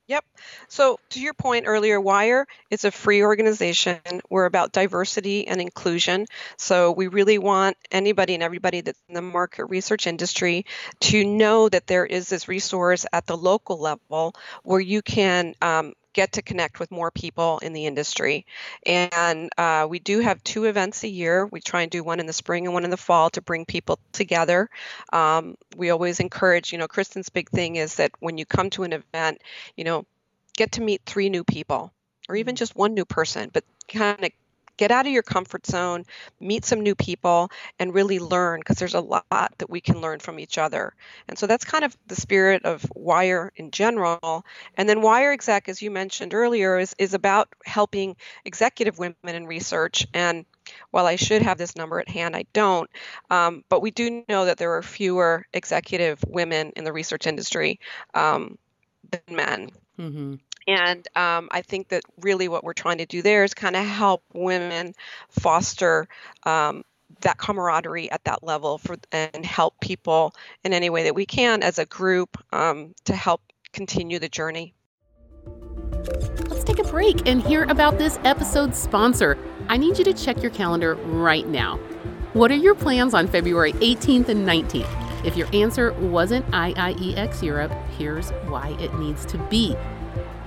Yep. 0.08 0.24
So, 0.68 0.98
to 1.10 1.20
your 1.20 1.34
point 1.34 1.64
earlier, 1.66 2.00
Wire 2.00 2.46
is 2.70 2.84
a 2.84 2.90
free 2.90 3.22
organization. 3.22 4.00
We're 4.30 4.46
about 4.46 4.72
diversity 4.72 5.46
and 5.46 5.60
inclusion. 5.60 6.24
So, 6.56 6.92
we 6.92 7.08
really 7.08 7.36
want 7.36 7.76
anybody 7.90 8.32
and 8.32 8.42
everybody 8.42 8.80
that's 8.80 8.98
in 9.08 9.14
the 9.14 9.20
market 9.20 9.66
research 9.66 10.06
industry 10.06 10.64
to 11.00 11.24
know 11.26 11.68
that 11.68 11.86
there 11.86 12.06
is 12.06 12.30
this 12.30 12.48
resource 12.48 13.04
at 13.12 13.26
the 13.26 13.36
local 13.36 13.78
level 13.80 14.34
where 14.62 14.80
you 14.80 15.02
can 15.02 15.54
um, 15.60 15.92
get 16.12 16.32
to 16.32 16.42
connect 16.42 16.80
with 16.80 16.90
more 16.90 17.10
people 17.10 17.58
in 17.58 17.72
the 17.72 17.86
industry. 17.86 18.46
And 18.84 19.50
uh, 19.56 19.86
we 19.88 19.98
do 19.98 20.20
have 20.20 20.42
two 20.42 20.64
events 20.64 21.04
a 21.04 21.08
year. 21.08 21.46
We 21.46 21.60
try 21.60 21.82
and 21.82 21.90
do 21.90 22.02
one 22.02 22.20
in 22.20 22.26
the 22.26 22.32
spring 22.32 22.66
and 22.66 22.74
one 22.74 22.84
in 22.84 22.90
the 22.90 22.96
fall 22.96 23.30
to 23.30 23.42
bring 23.42 23.64
people 23.64 23.98
together. 24.12 24.68
Um, 25.12 25.56
we 25.76 25.90
always 25.90 26.20
encourage, 26.20 26.72
you 26.72 26.78
know, 26.78 26.88
Kristin's 26.88 27.28
big 27.28 27.50
thing 27.50 27.76
is 27.76 27.96
that 27.96 28.12
when 28.20 28.38
you 28.38 28.46
come 28.46 28.70
to 28.70 28.84
an 28.84 28.92
event, 28.92 29.42
you 29.76 29.84
know, 29.84 30.06
get 30.56 30.72
to 30.72 30.80
meet 30.80 31.02
three 31.06 31.28
new 31.28 31.44
people 31.44 31.92
or 32.28 32.36
even 32.36 32.56
just 32.56 32.76
one 32.76 32.94
new 32.94 33.04
person, 33.04 33.50
but 33.52 33.64
kind 33.88 34.24
of 34.24 34.30
get 34.78 34.90
out 34.90 35.06
of 35.06 35.12
your 35.12 35.22
comfort 35.22 35.66
zone, 35.66 36.04
meet 36.40 36.64
some 36.64 36.80
new 36.80 36.94
people, 36.94 37.50
and 37.78 37.92
really 37.92 38.18
learn 38.18 38.60
because 38.60 38.78
there's 38.78 38.94
a 38.94 39.00
lot 39.00 39.52
that 39.58 39.68
we 39.68 39.82
can 39.82 40.00
learn 40.00 40.20
from 40.20 40.38
each 40.38 40.56
other. 40.56 40.94
And 41.28 41.38
so 41.38 41.46
that's 41.46 41.64
kind 41.64 41.84
of 41.84 41.94
the 42.06 42.16
spirit 42.16 42.64
of 42.64 42.86
Wire 42.94 43.52
in 43.56 43.70
general. 43.70 44.46
And 44.76 44.88
then 44.88 45.02
Wire 45.02 45.32
Exec, 45.32 45.68
as 45.68 45.82
you 45.82 45.90
mentioned 45.90 46.32
earlier, 46.32 46.78
is, 46.78 46.94
is 46.98 47.12
about 47.12 47.48
helping 47.66 48.16
executive 48.46 48.98
women 48.98 49.14
in 49.24 49.46
research. 49.46 50.06
And 50.14 50.46
while 50.90 51.06
I 51.06 51.16
should 51.16 51.42
have 51.42 51.58
this 51.58 51.76
number 51.76 52.00
at 52.00 52.08
hand, 52.08 52.36
I 52.36 52.44
don't. 52.52 52.88
Um, 53.30 53.64
but 53.68 53.82
we 53.82 53.90
do 53.90 54.24
know 54.28 54.44
that 54.44 54.58
there 54.58 54.74
are 54.76 54.82
fewer 54.82 55.46
executive 55.52 56.22
women 56.26 56.72
in 56.76 56.84
the 56.84 56.92
research 56.92 57.26
industry 57.26 57.80
um, 58.14 58.58
than 59.10 59.36
men. 59.36 59.70
mm-hmm. 59.98 60.34
And 60.68 61.08
um, 61.16 61.48
I 61.50 61.62
think 61.62 61.88
that 61.88 62.02
really 62.20 62.46
what 62.46 62.62
we're 62.62 62.74
trying 62.74 62.98
to 62.98 63.06
do 63.06 63.22
there 63.22 63.42
is 63.42 63.54
kind 63.54 63.74
of 63.74 63.86
help 63.86 64.22
women 64.34 64.94
foster 65.30 66.06
um, 66.44 66.84
that 67.22 67.38
camaraderie 67.38 68.10
at 68.10 68.22
that 68.24 68.42
level 68.42 68.76
for 68.76 68.96
and 69.10 69.46
help 69.46 69.80
people 69.80 70.34
in 70.64 70.74
any 70.74 70.90
way 70.90 71.04
that 71.04 71.14
we 71.14 71.24
can 71.24 71.62
as 71.62 71.78
a 71.78 71.86
group 71.86 72.36
um, 72.52 72.94
to 73.06 73.14
help 73.14 73.40
continue 73.72 74.18
the 74.18 74.28
journey. 74.28 74.74
Let's 76.48 76.64
take 76.64 76.78
a 76.78 76.84
break 76.84 77.26
and 77.26 77.42
hear 77.42 77.64
about 77.64 77.96
this 77.96 78.18
episode's 78.24 78.76
sponsor. 78.76 79.38
I 79.70 79.78
need 79.78 79.96
you 79.96 80.04
to 80.04 80.12
check 80.12 80.42
your 80.42 80.50
calendar 80.50 80.96
right 80.96 81.48
now. 81.48 81.78
What 82.34 82.50
are 82.50 82.56
your 82.56 82.74
plans 82.74 83.14
on 83.14 83.26
February 83.26 83.72
18th 83.74 84.28
and 84.28 84.46
19th? 84.46 85.24
If 85.24 85.34
your 85.34 85.48
answer 85.54 85.94
wasn't 85.94 86.46
IIEX 86.48 87.42
Europe, 87.42 87.72
here's 87.96 88.30
why 88.48 88.76
it 88.78 88.94
needs 88.98 89.24
to 89.26 89.38
be. 89.48 89.74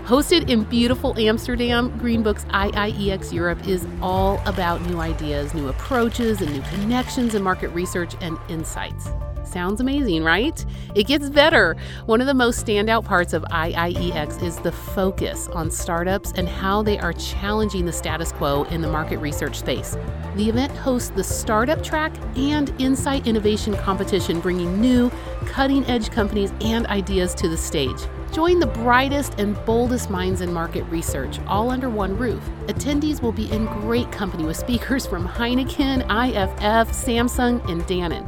Hosted 0.05 0.49
in 0.49 0.63
beautiful 0.63 1.17
Amsterdam, 1.17 1.91
Greenbook's 1.99 2.45
IIEX 2.45 3.31
Europe 3.31 3.67
is 3.67 3.85
all 4.01 4.41
about 4.47 4.81
new 4.87 4.99
ideas, 4.99 5.53
new 5.53 5.69
approaches, 5.69 6.41
and 6.41 6.51
new 6.51 6.61
connections 6.63 7.35
in 7.35 7.43
market 7.43 7.69
research 7.69 8.15
and 8.19 8.37
insights. 8.49 9.09
Sounds 9.43 9.79
amazing, 9.79 10.23
right? 10.23 10.65
It 10.95 11.05
gets 11.05 11.29
better. 11.29 11.77
One 12.07 12.19
of 12.19 12.27
the 12.27 12.33
most 12.33 12.65
standout 12.65 13.05
parts 13.05 13.33
of 13.33 13.43
IIEX 13.43 14.41
is 14.41 14.57
the 14.57 14.71
focus 14.71 15.47
on 15.49 15.69
startups 15.69 16.33
and 16.35 16.49
how 16.49 16.81
they 16.81 16.97
are 16.97 17.13
challenging 17.13 17.85
the 17.85 17.93
status 17.93 18.31
quo 18.31 18.63
in 18.65 18.81
the 18.81 18.89
market 18.89 19.19
research 19.19 19.59
space. 19.59 19.97
The 20.35 20.49
event 20.49 20.71
hosts 20.71 21.11
the 21.11 21.23
Startup 21.23 21.81
Track 21.83 22.13
and 22.35 22.73
Insight 22.81 23.27
Innovation 23.27 23.75
Competition, 23.77 24.39
bringing 24.39 24.81
new, 24.81 25.11
cutting 25.45 25.85
edge 25.85 26.09
companies 26.09 26.51
and 26.61 26.87
ideas 26.87 27.35
to 27.35 27.47
the 27.47 27.57
stage. 27.57 27.99
Join 28.31 28.59
the 28.59 28.67
brightest 28.67 29.39
and 29.39 29.57
boldest 29.65 30.09
minds 30.09 30.39
in 30.39 30.53
market 30.53 30.85
research, 30.85 31.39
all 31.47 31.69
under 31.69 31.89
one 31.89 32.17
roof. 32.17 32.41
Attendees 32.67 33.21
will 33.21 33.33
be 33.33 33.51
in 33.51 33.65
great 33.65 34.09
company 34.09 34.45
with 34.45 34.55
speakers 34.55 35.05
from 35.05 35.27
Heineken, 35.27 36.03
IFF, 36.03 36.93
Samsung, 36.93 37.69
and 37.69 37.81
Dannon. 37.83 38.25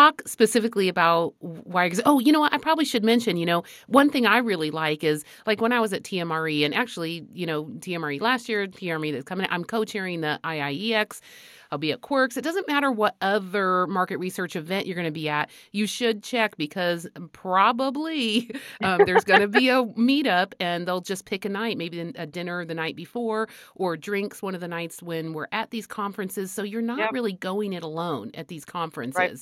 Talk 0.00 0.22
specifically 0.26 0.88
about 0.88 1.34
why. 1.40 1.90
Oh, 2.06 2.18
you 2.18 2.32
know 2.32 2.40
what? 2.40 2.52
I 2.52 2.58
probably 2.58 2.84
should 2.84 3.04
mention, 3.04 3.36
you 3.36 3.46
know, 3.46 3.62
one 3.86 4.10
thing 4.10 4.26
I 4.26 4.38
really 4.38 4.70
like 4.70 5.04
is 5.04 5.24
like 5.46 5.60
when 5.60 5.72
I 5.72 5.80
was 5.80 5.92
at 5.92 6.02
TMRE, 6.02 6.64
and 6.64 6.74
actually, 6.74 7.26
you 7.32 7.46
know, 7.46 7.64
TMRE 7.64 8.20
last 8.20 8.48
year, 8.48 8.66
TMRE 8.66 9.12
that's 9.12 9.24
coming, 9.24 9.46
I'm 9.50 9.64
co 9.64 9.84
chairing 9.84 10.20
the 10.22 10.40
IIEX 10.44 11.20
I'll 11.70 11.78
be 11.78 11.92
at 11.92 12.00
Quirks. 12.00 12.36
It 12.36 12.42
doesn't 12.42 12.66
matter 12.66 12.90
what 12.90 13.16
other 13.20 13.86
market 13.86 14.18
research 14.18 14.56
event 14.56 14.86
you're 14.86 14.96
going 14.96 15.06
to 15.06 15.10
be 15.10 15.28
at. 15.28 15.50
You 15.72 15.86
should 15.86 16.22
check 16.22 16.56
because 16.56 17.06
probably 17.32 18.50
um, 18.82 19.02
there's 19.06 19.24
going 19.24 19.40
to 19.40 19.48
be 19.48 19.68
a 19.68 19.84
meetup 19.84 20.52
and 20.60 20.86
they'll 20.86 21.00
just 21.00 21.24
pick 21.24 21.44
a 21.44 21.48
night, 21.48 21.78
maybe 21.78 22.00
a 22.00 22.26
dinner 22.26 22.64
the 22.64 22.74
night 22.74 22.96
before 22.96 23.48
or 23.74 23.96
drinks 23.96 24.42
one 24.42 24.54
of 24.54 24.60
the 24.60 24.68
nights 24.68 25.02
when 25.02 25.32
we're 25.32 25.48
at 25.52 25.70
these 25.70 25.86
conferences. 25.86 26.50
So 26.50 26.62
you're 26.62 26.82
not 26.82 26.98
yep. 26.98 27.12
really 27.12 27.32
going 27.32 27.72
it 27.72 27.82
alone 27.82 28.30
at 28.34 28.48
these 28.48 28.64
conferences. 28.64 29.16
Right. 29.18 29.36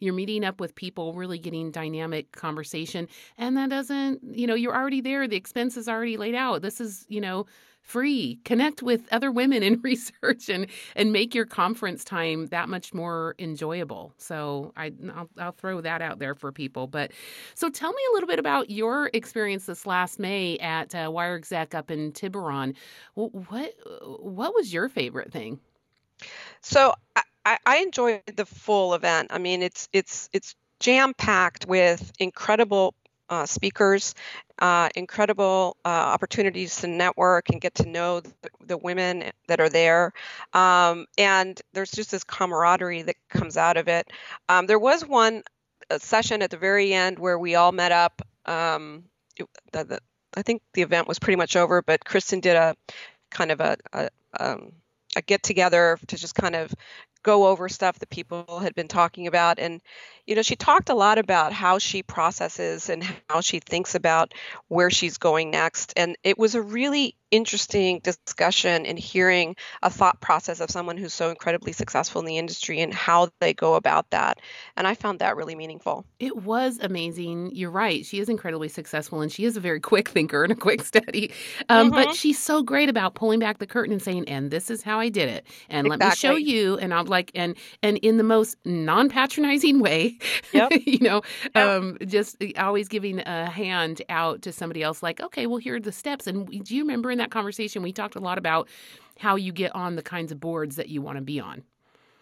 You're 0.00 0.14
meeting 0.14 0.44
up 0.44 0.60
with 0.60 0.74
people, 0.74 1.14
really 1.14 1.38
getting 1.38 1.70
dynamic 1.70 2.32
conversation. 2.32 3.08
And 3.38 3.56
that 3.56 3.70
doesn't, 3.70 4.20
you 4.22 4.46
know, 4.46 4.54
you're 4.54 4.74
already 4.74 5.00
there. 5.00 5.26
The 5.26 5.36
expense 5.36 5.76
is 5.76 5.88
already 5.88 6.16
laid 6.16 6.34
out. 6.34 6.62
This 6.62 6.80
is, 6.80 7.06
you 7.08 7.20
know, 7.20 7.46
free. 7.90 8.40
Connect 8.44 8.82
with 8.82 9.02
other 9.12 9.32
women 9.32 9.62
in 9.62 9.80
research 9.82 10.48
and 10.48 10.66
and 10.94 11.12
make 11.12 11.34
your 11.34 11.46
conference 11.46 12.04
time 12.04 12.46
that 12.46 12.68
much 12.68 12.94
more 12.94 13.34
enjoyable. 13.38 14.14
So 14.16 14.72
I 14.76 14.92
I'll, 15.14 15.28
I'll 15.38 15.52
throw 15.52 15.80
that 15.80 16.00
out 16.02 16.18
there 16.20 16.34
for 16.34 16.52
people. 16.52 16.86
But 16.86 17.12
so 17.54 17.68
tell 17.68 17.92
me 17.92 18.02
a 18.10 18.14
little 18.14 18.28
bit 18.28 18.38
about 18.38 18.70
your 18.70 19.10
experience 19.12 19.66
this 19.66 19.86
last 19.86 20.18
May 20.18 20.56
at 20.58 20.94
uh, 20.94 21.10
up 21.74 21.90
in 21.90 22.12
Tiburon. 22.12 22.74
What 23.14 23.74
what 24.18 24.54
was 24.54 24.72
your 24.72 24.88
favorite 24.88 25.32
thing? 25.32 25.58
So 26.62 26.94
I, 27.44 27.58
I 27.66 27.78
enjoyed 27.78 28.22
the 28.36 28.46
full 28.46 28.94
event. 28.94 29.28
I 29.30 29.38
mean, 29.38 29.62
it's 29.62 29.88
it's 29.92 30.28
it's 30.32 30.54
jam 30.78 31.14
packed 31.14 31.66
with 31.66 32.12
incredible 32.18 32.94
uh, 33.30 33.46
speakers, 33.46 34.14
uh, 34.58 34.88
incredible 34.94 35.76
uh, 35.84 35.88
opportunities 35.88 36.76
to 36.80 36.86
network 36.86 37.48
and 37.50 37.60
get 37.60 37.74
to 37.76 37.88
know 37.88 38.20
the, 38.20 38.32
the 38.66 38.76
women 38.76 39.30
that 39.46 39.60
are 39.60 39.68
there. 39.68 40.12
Um, 40.52 41.06
and 41.16 41.60
there's 41.72 41.92
just 41.92 42.10
this 42.10 42.24
camaraderie 42.24 43.02
that 43.02 43.16
comes 43.30 43.56
out 43.56 43.76
of 43.76 43.88
it. 43.88 44.10
Um, 44.48 44.66
there 44.66 44.78
was 44.78 45.06
one 45.06 45.42
session 45.98 46.42
at 46.42 46.50
the 46.50 46.56
very 46.56 46.92
end 46.92 47.18
where 47.18 47.38
we 47.38 47.54
all 47.54 47.72
met 47.72 47.92
up. 47.92 48.20
Um, 48.46 49.04
it, 49.36 49.46
the, 49.72 49.84
the, 49.84 50.00
I 50.36 50.42
think 50.42 50.62
the 50.74 50.82
event 50.82 51.08
was 51.08 51.18
pretty 51.18 51.36
much 51.36 51.56
over, 51.56 51.82
but 51.82 52.04
Kristin 52.04 52.40
did 52.40 52.56
a 52.56 52.76
kind 53.30 53.50
of 53.50 53.60
a, 53.60 53.76
a, 53.92 54.10
um, 54.38 54.72
a 55.16 55.22
get 55.22 55.42
together 55.42 55.98
to 56.08 56.16
just 56.16 56.34
kind 56.34 56.54
of 56.54 56.74
go 57.22 57.46
over 57.46 57.68
stuff 57.68 57.98
that 57.98 58.10
people 58.10 58.60
had 58.60 58.74
been 58.74 58.88
talking 58.88 59.26
about 59.26 59.58
and 59.58 59.80
you 60.26 60.34
know 60.34 60.42
she 60.42 60.56
talked 60.56 60.88
a 60.88 60.94
lot 60.94 61.18
about 61.18 61.52
how 61.52 61.78
she 61.78 62.02
processes 62.02 62.88
and 62.88 63.02
how 63.28 63.40
she 63.40 63.60
thinks 63.60 63.94
about 63.94 64.32
where 64.68 64.90
she's 64.90 65.18
going 65.18 65.50
next 65.50 65.92
and 65.96 66.16
it 66.24 66.38
was 66.38 66.54
a 66.54 66.62
really 66.62 67.16
interesting 67.30 68.00
discussion 68.00 68.84
and 68.86 68.98
hearing 68.98 69.54
a 69.82 69.90
thought 69.90 70.20
process 70.20 70.60
of 70.60 70.70
someone 70.70 70.96
who's 70.96 71.14
so 71.14 71.30
incredibly 71.30 71.72
successful 71.72 72.20
in 72.20 72.26
the 72.26 72.38
industry 72.38 72.80
and 72.80 72.92
how 72.92 73.28
they 73.40 73.54
go 73.54 73.74
about 73.74 74.10
that. 74.10 74.40
And 74.76 74.86
I 74.86 74.94
found 74.94 75.20
that 75.20 75.36
really 75.36 75.54
meaningful. 75.54 76.04
It 76.18 76.36
was 76.36 76.78
amazing. 76.80 77.50
You're 77.54 77.70
right. 77.70 78.04
She 78.04 78.18
is 78.18 78.28
incredibly 78.28 78.68
successful 78.68 79.20
and 79.20 79.30
she 79.30 79.44
is 79.44 79.56
a 79.56 79.60
very 79.60 79.80
quick 79.90 80.08
thinker 80.08 80.42
and 80.42 80.52
a 80.52 80.56
quick 80.56 80.82
study. 80.82 81.32
Um, 81.68 81.90
mm-hmm. 81.90 81.94
But 81.94 82.14
she's 82.14 82.38
so 82.38 82.62
great 82.62 82.88
about 82.88 83.14
pulling 83.14 83.38
back 83.38 83.58
the 83.58 83.66
curtain 83.66 83.92
and 83.92 84.02
saying, 84.02 84.28
and 84.28 84.50
this 84.50 84.70
is 84.70 84.82
how 84.82 84.98
I 84.98 85.08
did 85.08 85.28
it. 85.28 85.46
And 85.68 85.86
exactly. 85.86 86.06
let 86.06 86.10
me 86.10 86.16
show 86.16 86.36
you. 86.36 86.78
And 86.78 86.92
I'm 86.92 87.06
like, 87.06 87.30
and 87.34 87.56
and 87.82 87.98
in 87.98 88.16
the 88.16 88.24
most 88.24 88.56
non 88.64 89.08
patronizing 89.08 89.80
way, 89.80 90.09
yep. 90.52 90.72
you 90.84 90.98
know, 91.00 91.22
yep. 91.54 91.56
um, 91.56 91.98
just 92.06 92.42
always 92.58 92.88
giving 92.88 93.20
a 93.20 93.50
hand 93.50 94.02
out 94.08 94.42
to 94.42 94.52
somebody 94.52 94.82
else, 94.82 95.02
like, 95.02 95.20
okay, 95.20 95.46
well, 95.46 95.58
here 95.58 95.76
are 95.76 95.80
the 95.80 95.92
steps. 95.92 96.26
And 96.26 96.46
do 96.64 96.74
you 96.74 96.82
remember 96.82 97.10
in 97.10 97.18
that 97.18 97.30
conversation, 97.30 97.82
we 97.82 97.92
talked 97.92 98.16
a 98.16 98.20
lot 98.20 98.38
about 98.38 98.68
how 99.18 99.36
you 99.36 99.52
get 99.52 99.74
on 99.74 99.96
the 99.96 100.02
kinds 100.02 100.32
of 100.32 100.40
boards 100.40 100.76
that 100.76 100.88
you 100.88 101.02
want 101.02 101.16
to 101.16 101.22
be 101.22 101.38
on. 101.38 101.62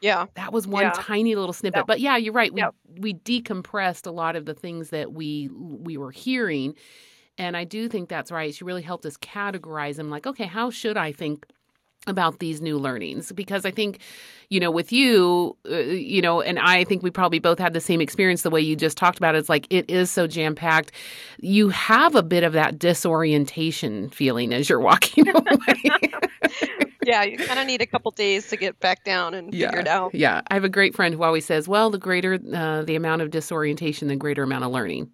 Yeah. 0.00 0.26
That 0.34 0.52
was 0.52 0.66
one 0.66 0.84
yeah. 0.84 0.92
tiny 0.94 1.34
little 1.34 1.52
snippet. 1.52 1.80
Yeah. 1.80 1.84
But 1.86 2.00
yeah, 2.00 2.16
you're 2.16 2.32
right. 2.32 2.52
We 2.52 2.60
yeah. 2.60 2.70
we 2.98 3.14
decompressed 3.14 4.06
a 4.06 4.10
lot 4.10 4.36
of 4.36 4.46
the 4.46 4.54
things 4.54 4.90
that 4.90 5.12
we 5.12 5.48
we 5.48 5.96
were 5.96 6.10
hearing. 6.10 6.74
And 7.36 7.56
I 7.56 7.64
do 7.64 7.88
think 7.88 8.08
that's 8.08 8.30
right. 8.30 8.54
She 8.54 8.64
really 8.64 8.82
helped 8.82 9.06
us 9.06 9.16
categorize 9.16 9.96
them 9.96 10.10
like, 10.10 10.26
okay, 10.26 10.46
how 10.46 10.70
should 10.70 10.96
I 10.96 11.12
think 11.12 11.46
about 12.08 12.38
these 12.38 12.60
new 12.60 12.78
learnings 12.78 13.32
because 13.32 13.64
I 13.64 13.70
think, 13.70 14.00
you 14.48 14.60
know, 14.60 14.70
with 14.70 14.92
you, 14.92 15.56
uh, 15.70 15.76
you 15.76 16.22
know, 16.22 16.40
and 16.40 16.58
I 16.58 16.84
think 16.84 17.02
we 17.02 17.10
probably 17.10 17.38
both 17.38 17.58
had 17.58 17.72
the 17.72 17.80
same 17.80 18.00
experience 18.00 18.42
the 18.42 18.50
way 18.50 18.60
you 18.60 18.76
just 18.76 18.96
talked 18.96 19.18
about 19.18 19.34
it. 19.34 19.38
It's 19.38 19.48
like 19.48 19.66
it 19.70 19.90
is 19.90 20.10
so 20.10 20.26
jam 20.26 20.54
packed. 20.54 20.92
You 21.38 21.68
have 21.68 22.14
a 22.14 22.22
bit 22.22 22.44
of 22.44 22.52
that 22.54 22.78
disorientation 22.78 24.08
feeling 24.10 24.52
as 24.52 24.68
you're 24.68 24.80
walking 24.88 25.28
away. 25.28 26.00
yeah, 27.04 27.22
you 27.22 27.38
kind 27.38 27.58
of 27.58 27.66
need 27.66 27.80
a 27.80 27.86
couple 27.86 28.10
days 28.10 28.48
to 28.48 28.56
get 28.56 28.78
back 28.80 29.04
down 29.04 29.34
and 29.34 29.52
yeah, 29.52 29.68
figure 29.68 29.80
it 29.80 29.88
out. 29.88 30.14
Yeah, 30.14 30.42
I 30.48 30.54
have 30.54 30.64
a 30.64 30.68
great 30.68 30.94
friend 30.94 31.14
who 31.14 31.22
always 31.22 31.46
says, 31.46 31.66
"Well, 31.68 31.90
the 31.90 31.98
greater 31.98 32.34
uh, 32.54 32.82
the 32.82 32.96
amount 32.96 33.22
of 33.22 33.30
disorientation, 33.30 34.08
the 34.08 34.16
greater 34.16 34.42
amount 34.42 34.64
of 34.64 34.72
learning." 34.72 35.10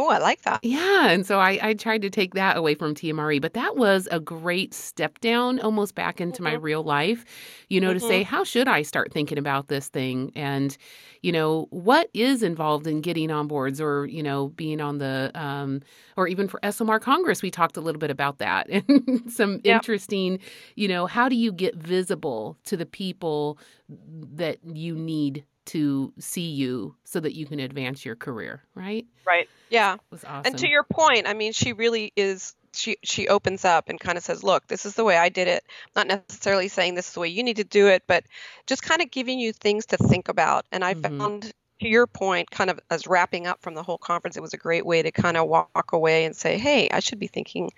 Oh, 0.00 0.08
I 0.08 0.16
like 0.16 0.40
that. 0.42 0.60
Yeah. 0.62 1.10
And 1.10 1.26
so 1.26 1.40
I, 1.40 1.58
I 1.60 1.74
tried 1.74 2.00
to 2.00 2.10
take 2.10 2.32
that 2.32 2.56
away 2.56 2.74
from 2.74 2.94
TMRE, 2.94 3.38
but 3.38 3.52
that 3.52 3.76
was 3.76 4.08
a 4.10 4.18
great 4.18 4.72
step 4.72 5.20
down 5.20 5.60
almost 5.60 5.94
back 5.94 6.22
into 6.22 6.36
mm-hmm. 6.36 6.44
my 6.44 6.54
real 6.54 6.82
life, 6.82 7.26
you 7.68 7.82
know, 7.82 7.90
mm-hmm. 7.90 7.98
to 7.98 8.06
say, 8.06 8.22
how 8.22 8.42
should 8.42 8.66
I 8.66 8.80
start 8.80 9.12
thinking 9.12 9.36
about 9.36 9.68
this 9.68 9.88
thing? 9.88 10.32
And, 10.34 10.74
you 11.20 11.32
know, 11.32 11.66
what 11.68 12.08
is 12.14 12.42
involved 12.42 12.86
in 12.86 13.02
getting 13.02 13.30
on 13.30 13.46
boards 13.46 13.78
or, 13.78 14.06
you 14.06 14.22
know, 14.22 14.48
being 14.48 14.80
on 14.80 14.96
the, 14.96 15.30
um, 15.34 15.82
or 16.16 16.26
even 16.26 16.48
for 16.48 16.60
ESOMAR 16.62 16.98
Congress, 16.98 17.42
we 17.42 17.50
talked 17.50 17.76
a 17.76 17.82
little 17.82 18.00
bit 18.00 18.10
about 18.10 18.38
that 18.38 18.70
and 18.88 19.30
some 19.30 19.60
yep. 19.64 19.76
interesting, 19.76 20.38
you 20.76 20.88
know, 20.88 21.04
how 21.04 21.28
do 21.28 21.36
you 21.36 21.52
get 21.52 21.74
visible 21.74 22.56
to 22.64 22.74
the 22.74 22.86
people 22.86 23.58
that 23.90 24.56
you 24.64 24.94
need 24.94 25.44
to 25.66 26.12
see 26.18 26.50
you 26.50 26.96
so 27.04 27.20
that 27.20 27.34
you 27.34 27.46
can 27.46 27.60
advance 27.60 28.04
your 28.04 28.16
career, 28.16 28.64
right? 28.74 29.06
Right. 29.26 29.46
Yeah. 29.70 29.94
It 29.94 30.00
was 30.10 30.24
awesome. 30.24 30.42
And 30.44 30.58
to 30.58 30.68
your 30.68 30.84
point, 30.84 31.26
I 31.26 31.34
mean, 31.34 31.52
she 31.52 31.72
really 31.72 32.12
is 32.16 32.54
she 32.72 32.96
she 33.02 33.28
opens 33.28 33.64
up 33.64 33.88
and 33.88 33.98
kind 33.98 34.16
of 34.18 34.24
says, 34.24 34.44
"Look, 34.44 34.66
this 34.66 34.86
is 34.86 34.94
the 34.94 35.04
way 35.04 35.16
I 35.16 35.28
did 35.28 35.48
it." 35.48 35.64
Not 35.96 36.06
necessarily 36.06 36.68
saying 36.68 36.94
this 36.94 37.08
is 37.08 37.14
the 37.14 37.20
way 37.20 37.28
you 37.28 37.42
need 37.42 37.56
to 37.56 37.64
do 37.64 37.88
it, 37.88 38.04
but 38.06 38.24
just 38.66 38.82
kind 38.82 39.02
of 39.02 39.10
giving 39.10 39.40
you 39.40 39.52
things 39.52 39.86
to 39.86 39.96
think 39.96 40.28
about. 40.28 40.66
And 40.70 40.84
I 40.84 40.94
mm-hmm. 40.94 41.18
found 41.18 41.52
to 41.80 41.88
your 41.88 42.06
point, 42.06 42.50
kind 42.50 42.70
of 42.70 42.78
as 42.90 43.06
wrapping 43.06 43.46
up 43.46 43.60
from 43.62 43.74
the 43.74 43.82
whole 43.82 43.98
conference, 43.98 44.36
it 44.36 44.42
was 44.42 44.52
a 44.52 44.58
great 44.58 44.84
way 44.84 45.02
to 45.02 45.10
kind 45.10 45.36
of 45.36 45.48
walk 45.48 45.92
away 45.92 46.24
and 46.24 46.36
say, 46.36 46.58
hey, 46.58 46.88
I 46.90 47.00
should 47.00 47.18
be 47.18 47.26
thinking 47.26 47.72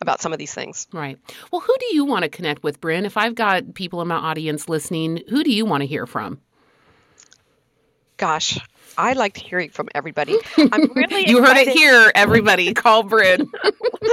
about 0.00 0.20
some 0.20 0.32
of 0.32 0.38
these 0.38 0.54
things. 0.54 0.86
Right. 0.92 1.18
Well, 1.50 1.60
who 1.60 1.74
do 1.80 1.86
you 1.94 2.04
want 2.04 2.22
to 2.22 2.28
connect 2.28 2.62
with, 2.62 2.80
Bryn? 2.80 3.04
If 3.04 3.16
I've 3.16 3.34
got 3.34 3.74
people 3.74 4.00
in 4.00 4.08
my 4.08 4.16
audience 4.16 4.68
listening, 4.68 5.22
who 5.28 5.42
do 5.42 5.50
you 5.50 5.66
want 5.66 5.82
to 5.82 5.86
hear 5.86 6.06
from? 6.06 6.40
Gosh, 8.18 8.58
I 8.98 9.12
liked 9.12 9.36
hearing 9.36 9.70
from 9.70 9.88
everybody. 9.94 10.36
I'm 10.72 10.92
really 10.92 11.28
you 11.28 11.42
heard 11.42 11.56
it 11.56 11.68
here, 11.68 12.10
everybody. 12.16 12.74
Call 12.74 13.04
Bryn. 13.04 13.48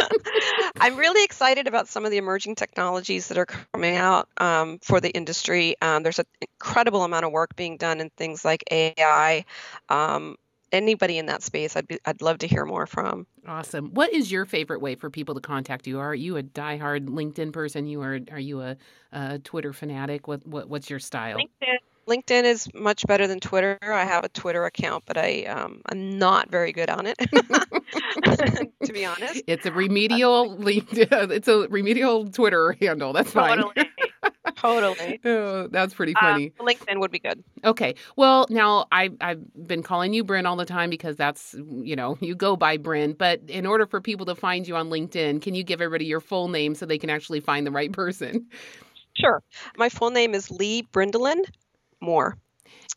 I'm 0.79 0.95
really 0.95 1.23
excited 1.23 1.65
about 1.67 1.87
some 1.87 2.05
of 2.05 2.11
the 2.11 2.17
emerging 2.17 2.53
technologies 2.53 3.27
that 3.29 3.37
are 3.39 3.47
coming 3.47 3.95
out 3.95 4.29
um, 4.37 4.77
for 4.79 5.01
the 5.01 5.09
industry. 5.09 5.75
Um, 5.81 6.03
there's 6.03 6.19
an 6.19 6.25
incredible 6.39 7.03
amount 7.03 7.25
of 7.25 7.31
work 7.31 7.55
being 7.55 7.77
done 7.77 7.99
in 7.99 8.11
things 8.11 8.45
like 8.45 8.63
AI. 8.71 9.45
Um, 9.89 10.35
anybody 10.71 11.17
in 11.17 11.25
that 11.25 11.41
space, 11.41 11.75
I'd 11.75 11.87
be, 11.87 11.97
I'd 12.05 12.21
love 12.21 12.37
to 12.39 12.47
hear 12.47 12.63
more 12.63 12.85
from. 12.85 13.25
Awesome. 13.47 13.91
What 13.95 14.13
is 14.13 14.31
your 14.31 14.45
favorite 14.45 14.81
way 14.81 14.93
for 14.93 15.09
people 15.09 15.33
to 15.33 15.41
contact 15.41 15.87
you? 15.87 15.99
Are 15.99 16.13
you 16.13 16.37
a 16.37 16.43
diehard 16.43 17.07
LinkedIn 17.07 17.53
person? 17.53 17.87
You 17.87 18.01
are 18.03 18.19
are 18.31 18.39
you 18.39 18.61
a, 18.61 18.77
a 19.11 19.39
Twitter 19.39 19.73
fanatic? 19.73 20.27
What, 20.27 20.45
what 20.45 20.69
what's 20.69 20.91
your 20.91 20.99
style? 20.99 21.37
LinkedIn 21.37 21.77
LinkedIn 22.07 22.43
is 22.43 22.71
much 22.73 23.05
better 23.07 23.27
than 23.27 23.39
Twitter. 23.39 23.77
I 23.81 24.05
have 24.05 24.23
a 24.23 24.29
Twitter 24.29 24.65
account, 24.65 25.03
but 25.07 25.17
I 25.17 25.43
um, 25.45 25.81
I'm 25.87 26.17
not 26.17 26.49
very 26.51 26.71
good 26.71 26.89
on 26.89 27.07
it, 27.07 27.17
to 28.83 28.93
be 28.93 29.05
honest. 29.05 29.41
It's 29.47 29.65
a 29.65 29.71
remedial. 29.71 30.55
it's 30.67 31.47
a 31.47 31.67
remedial 31.69 32.27
Twitter 32.27 32.77
handle. 32.79 33.13
That's 33.13 33.31
fine. 33.31 33.57
Totally. 33.57 33.89
totally. 34.55 35.19
Oh, 35.25 35.67
that's 35.67 35.93
pretty 35.95 36.13
funny. 36.13 36.53
Uh, 36.59 36.63
LinkedIn 36.63 36.99
would 36.99 37.11
be 37.11 37.19
good. 37.19 37.43
Okay. 37.63 37.95
Well, 38.15 38.45
now 38.49 38.85
I 38.91 39.09
I've 39.19 39.41
been 39.67 39.81
calling 39.81 40.13
you 40.13 40.23
Bryn 40.23 40.45
all 40.45 40.55
the 40.55 40.65
time 40.65 40.91
because 40.91 41.15
that's 41.15 41.55
you 41.55 41.95
know 41.95 42.17
you 42.21 42.35
go 42.35 42.55
by 42.55 42.77
Bryn. 42.77 43.13
But 43.13 43.41
in 43.47 43.65
order 43.65 43.87
for 43.87 43.99
people 43.99 44.27
to 44.27 44.35
find 44.35 44.67
you 44.67 44.75
on 44.75 44.89
LinkedIn, 44.89 45.41
can 45.41 45.55
you 45.55 45.63
give 45.63 45.81
everybody 45.81 46.05
your 46.05 46.21
full 46.21 46.49
name 46.49 46.75
so 46.75 46.85
they 46.85 46.99
can 46.99 47.09
actually 47.09 47.39
find 47.39 47.65
the 47.65 47.71
right 47.71 47.91
person? 47.91 48.47
Sure. 49.13 49.41
My 49.77 49.89
full 49.89 50.11
name 50.11 50.35
is 50.35 50.51
Leigh 50.51 50.83
Brindeland 50.83 51.45
Moore 52.01 52.37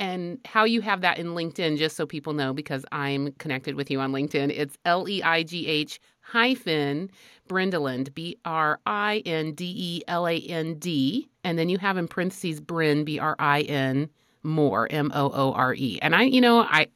and 0.00 0.38
how 0.44 0.64
you 0.64 0.80
have 0.80 1.00
that 1.02 1.18
in 1.18 1.28
LinkedIn, 1.28 1.78
just 1.78 1.96
so 1.96 2.06
people 2.06 2.32
know, 2.32 2.52
because 2.52 2.84
I'm 2.92 3.32
connected 3.32 3.74
with 3.74 3.90
you 3.90 4.00
on 4.00 4.12
LinkedIn. 4.12 4.50
It's 4.54 4.78
L 4.84 5.08
E 5.08 5.22
I 5.22 5.42
G 5.42 5.66
H 5.66 6.00
hyphen 6.20 7.11
Brindeland, 7.48 8.14
B 8.14 8.38
R 8.44 8.80
I 8.87 9.22
N 9.26 9.52
D 9.52 9.74
E 9.76 10.02
L 10.08 10.26
A 10.26 10.38
N 10.38 10.74
D. 10.74 11.28
And 11.44 11.58
then 11.58 11.68
you 11.68 11.78
have 11.78 11.96
in 11.96 12.08
parentheses 12.08 12.61
Bryn, 12.61 13.04
B 13.04 13.18
R 13.18 13.37
I 13.38 13.62
N 13.62 14.08
more 14.44 14.87
m 14.90 15.11
o 15.14 15.30
o 15.34 15.52
r 15.52 15.74
e 15.74 15.98
and 16.00 16.14
i 16.14 16.22
you 16.22 16.40
know 16.40 16.61
i 16.61 16.87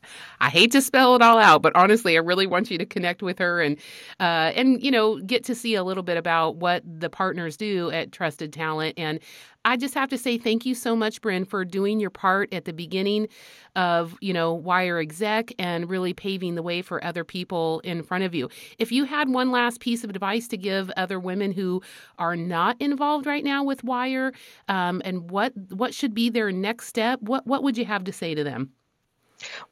i 0.41 0.49
hate 0.49 0.71
to 0.71 0.81
spell 0.81 1.17
it 1.17 1.23
all 1.23 1.39
out 1.39 1.61
but 1.61 1.75
honestly 1.75 2.17
i 2.17 2.21
really 2.21 2.47
want 2.47 2.71
you 2.71 2.79
to 2.79 2.87
connect 2.87 3.23
with 3.23 3.39
her 3.39 3.61
and 3.61 3.77
uh 4.21 4.53
and 4.55 4.83
you 4.83 4.91
know 4.91 5.19
get 5.21 5.45
to 5.45 5.55
see 5.55 5.75
a 5.75 5.83
little 5.83 6.05
bit 6.05 6.17
about 6.17 6.57
what 6.57 6.83
the 6.87 7.11
partners 7.11 7.57
do 7.57 7.91
at 7.91 8.13
trusted 8.13 8.53
talent 8.53 8.95
and 8.97 9.19
I 9.65 9.77
just 9.77 9.95
have 9.95 10.09
to 10.11 10.19
say 10.19 10.39
thank 10.39 10.67
you 10.67 10.75
so 10.75 10.97
much, 10.97 11.21
Bryn, 11.21 11.45
for 11.45 11.65
doing 11.65 12.01
your 12.01 12.11
part 12.11 12.53
at 12.53 12.65
the 12.65 12.73
beginning 12.73 13.29
of, 13.77 14.17
you 14.21 14.33
know, 14.33 14.53
Wire 14.53 14.99
Exec 14.99 15.53
and 15.59 15.89
really 15.89 16.13
paving 16.13 16.55
the 16.55 16.63
way 16.63 16.83
for 16.83 17.03
other 17.05 17.25
people 17.25 17.81
in 17.81 18.03
front 18.03 18.25
of 18.25 18.35
you. 18.35 18.49
If 18.79 18.93
you 18.93 19.05
had 19.05 19.29
one 19.29 19.51
last 19.51 19.81
piece 19.81 20.05
of 20.05 20.11
advice 20.11 20.49
to 20.49 20.57
give 20.57 20.91
other 20.97 21.21
women 21.21 21.53
who 21.53 21.83
are 22.19 22.37
not 22.37 22.77
involved 22.81 23.27
right 23.27 23.45
now 23.45 23.65
with 23.65 23.85
Wire, 23.85 24.33
um, 24.69 25.01
and 25.05 25.31
what 25.31 25.53
what 25.71 25.95
should 25.95 26.15
be 26.15 26.31
their 26.31 26.53
next 26.53 26.87
step, 26.87 27.21
what 27.23 27.47
what 27.47 27.63
would 27.63 27.79
you 27.79 27.85
have 27.85 28.05
to 28.05 28.13
say 28.13 28.35
to 28.35 28.45
them? 28.45 28.73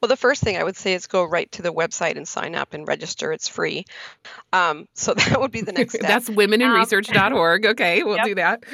Well, 0.00 0.08
the 0.08 0.16
first 0.16 0.42
thing 0.42 0.56
I 0.56 0.64
would 0.64 0.76
say 0.76 0.94
is 0.94 1.06
go 1.06 1.24
right 1.24 1.50
to 1.52 1.62
the 1.62 1.72
website 1.72 2.16
and 2.16 2.26
sign 2.26 2.54
up 2.54 2.74
and 2.74 2.86
register. 2.86 3.32
It's 3.32 3.48
free. 3.48 3.84
Um, 4.52 4.86
so 4.94 5.14
that 5.28 5.40
would 5.40 5.50
be 5.50 5.60
the 5.60 5.72
next 5.72 5.94
step. 5.94 6.08
That's 6.08 6.28
womeninresearch.org. 6.28 7.66
Okay, 7.66 8.02
we'll 8.02 8.16
yep. 8.16 8.26
do 8.26 8.34
that. 8.36 8.64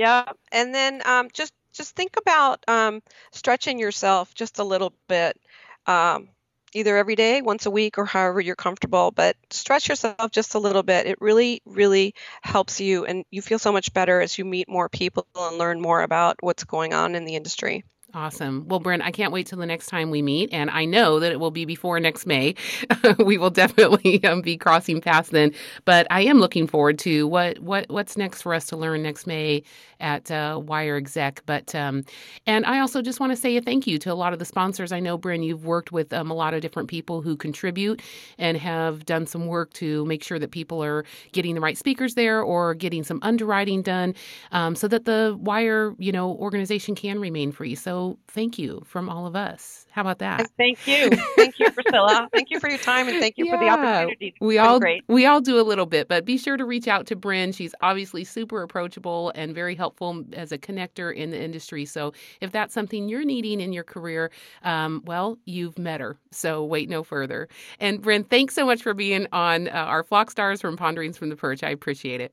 Yeah, 0.00 0.32
and 0.50 0.74
then 0.74 1.02
um, 1.06 1.28
just 1.32 1.52
just 1.72 1.94
think 1.94 2.16
about 2.16 2.64
um, 2.68 3.02
stretching 3.32 3.78
yourself 3.78 4.34
just 4.34 4.58
a 4.58 4.64
little 4.64 4.92
bit, 5.08 5.38
um, 5.86 6.28
either 6.72 6.96
every 6.96 7.16
day, 7.16 7.42
once 7.42 7.66
a 7.66 7.70
week, 7.70 7.98
or 7.98 8.06
however 8.06 8.40
you're 8.40 8.56
comfortable. 8.56 9.10
But 9.10 9.36
stretch 9.50 9.88
yourself 9.88 10.30
just 10.32 10.54
a 10.54 10.58
little 10.58 10.82
bit. 10.82 11.06
It 11.06 11.20
really, 11.20 11.60
really 11.66 12.14
helps 12.42 12.80
you, 12.80 13.04
and 13.04 13.24
you 13.30 13.42
feel 13.42 13.58
so 13.58 13.72
much 13.72 13.92
better 13.92 14.20
as 14.22 14.38
you 14.38 14.44
meet 14.46 14.68
more 14.70 14.88
people 14.88 15.26
and 15.36 15.58
learn 15.58 15.80
more 15.80 16.00
about 16.02 16.38
what's 16.40 16.64
going 16.64 16.94
on 16.94 17.14
in 17.14 17.24
the 17.26 17.36
industry. 17.36 17.84
Awesome. 18.12 18.66
Well, 18.66 18.80
Bryn, 18.80 19.02
I 19.02 19.12
can't 19.12 19.32
wait 19.32 19.46
till 19.46 19.58
the 19.58 19.66
next 19.66 19.86
time 19.86 20.10
we 20.10 20.20
meet. 20.20 20.52
And 20.52 20.68
I 20.70 20.84
know 20.84 21.20
that 21.20 21.30
it 21.30 21.38
will 21.38 21.52
be 21.52 21.64
before 21.64 22.00
next 22.00 22.26
May. 22.26 22.56
we 23.18 23.38
will 23.38 23.50
definitely 23.50 24.22
um, 24.24 24.40
be 24.40 24.56
crossing 24.56 25.00
paths 25.00 25.28
then. 25.30 25.52
But 25.84 26.08
I 26.10 26.22
am 26.22 26.40
looking 26.40 26.66
forward 26.66 26.98
to 27.00 27.28
what, 27.28 27.60
what 27.60 27.86
what's 27.88 28.16
next 28.16 28.42
for 28.42 28.52
us 28.52 28.66
to 28.66 28.76
learn 28.76 29.04
next 29.04 29.28
May 29.28 29.62
at 30.00 30.28
uh, 30.30 30.60
Wire 30.60 30.96
Exec. 30.96 31.42
But 31.46 31.72
um, 31.74 32.04
and 32.46 32.66
I 32.66 32.80
also 32.80 33.00
just 33.00 33.20
want 33.20 33.30
to 33.30 33.36
say 33.36 33.56
a 33.56 33.60
thank 33.60 33.86
you 33.86 33.96
to 34.00 34.12
a 34.12 34.14
lot 34.14 34.32
of 34.32 34.40
the 34.40 34.44
sponsors. 34.44 34.90
I 34.90 34.98
know, 34.98 35.16
Bryn, 35.16 35.44
you've 35.44 35.64
worked 35.64 35.92
with 35.92 36.12
um, 36.12 36.32
a 36.32 36.34
lot 36.34 36.52
of 36.52 36.62
different 36.62 36.88
people 36.88 37.22
who 37.22 37.36
contribute 37.36 38.02
and 38.38 38.56
have 38.56 39.06
done 39.06 39.26
some 39.26 39.46
work 39.46 39.72
to 39.74 40.04
make 40.06 40.24
sure 40.24 40.38
that 40.40 40.50
people 40.50 40.82
are 40.82 41.04
getting 41.30 41.54
the 41.54 41.60
right 41.60 41.78
speakers 41.78 42.14
there 42.14 42.42
or 42.42 42.74
getting 42.74 43.04
some 43.04 43.20
underwriting 43.22 43.82
done 43.82 44.14
um, 44.50 44.74
so 44.74 44.88
that 44.88 45.04
the 45.04 45.36
Wire, 45.40 45.94
you 45.98 46.10
know, 46.10 46.32
organization 46.32 46.96
can 46.96 47.20
remain 47.20 47.52
free. 47.52 47.76
So 47.76 47.99
thank 48.28 48.58
you 48.58 48.82
from 48.86 49.08
all 49.08 49.26
of 49.26 49.34
us. 49.34 49.86
How 49.90 50.02
about 50.02 50.18
that? 50.18 50.50
Thank 50.56 50.86
you. 50.86 51.10
Thank 51.36 51.58
you, 51.58 51.70
Priscilla. 51.70 52.28
thank 52.32 52.50
you 52.50 52.60
for 52.60 52.68
your 52.68 52.78
time 52.78 53.08
and 53.08 53.18
thank 53.20 53.38
you 53.38 53.46
yeah, 53.46 53.52
for 53.52 53.58
the 53.58 53.68
opportunity. 53.68 54.34
We 54.40 54.58
all 54.58 54.78
great. 54.78 55.02
we 55.08 55.26
all 55.26 55.40
do 55.40 55.60
a 55.60 55.62
little 55.62 55.86
bit, 55.86 56.08
but 56.08 56.24
be 56.24 56.38
sure 56.38 56.56
to 56.56 56.64
reach 56.64 56.88
out 56.88 57.06
to 57.06 57.16
Bryn. 57.16 57.52
She's 57.52 57.74
obviously 57.80 58.24
super 58.24 58.62
approachable 58.62 59.32
and 59.34 59.54
very 59.54 59.74
helpful 59.74 60.24
as 60.32 60.52
a 60.52 60.58
connector 60.58 61.14
in 61.14 61.30
the 61.30 61.42
industry. 61.42 61.84
So 61.84 62.12
if 62.40 62.52
that's 62.52 62.72
something 62.74 63.08
you're 63.08 63.24
needing 63.24 63.60
in 63.60 63.72
your 63.72 63.84
career, 63.84 64.30
um, 64.62 65.02
well, 65.04 65.38
you've 65.44 65.78
met 65.78 66.00
her. 66.00 66.16
So 66.30 66.64
wait 66.64 66.88
no 66.88 67.02
further. 67.02 67.48
And 67.78 68.00
Bryn, 68.00 68.24
thanks 68.24 68.54
so 68.54 68.64
much 68.64 68.82
for 68.82 68.94
being 68.94 69.26
on 69.32 69.68
uh, 69.68 69.72
our 69.72 70.02
Flock 70.02 70.30
Stars 70.30 70.60
from 70.60 70.76
Ponderings 70.76 71.18
from 71.18 71.28
the 71.28 71.36
Perch. 71.36 71.62
I 71.62 71.70
appreciate 71.70 72.20
it. 72.20 72.32